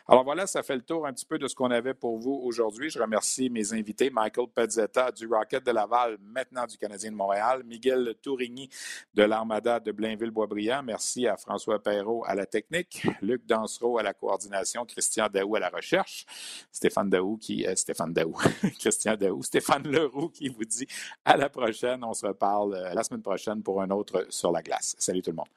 [0.08, 2.40] Alors voilà, ça fait le tour un petit peu de ce qu'on avait pour vous
[2.42, 2.90] aujourd'hui.
[2.90, 7.62] Je remercie mes invités, Michael Pezzetta du Rocket de Laval, maintenant du Canadien de Montréal,
[7.64, 8.68] Miguel Tourigny
[9.14, 10.82] de l'Armada de Blainville-Boisbriand.
[10.82, 15.60] Merci à François Perrault à la technique, Luc Dansereau à la coordination, Christian Daou à
[15.60, 16.26] la recherche,
[16.72, 17.64] Stéphane Daou qui...
[17.64, 18.32] Euh, Stéphane Daou,
[18.80, 20.86] Christian Daou, Stéphane Leroux qui vous dit
[21.24, 22.02] à la prochaine.
[22.04, 24.96] On se reparle euh, la semaine prochaine pour un autre sur la glace.
[24.98, 25.48] Salut tout le monde.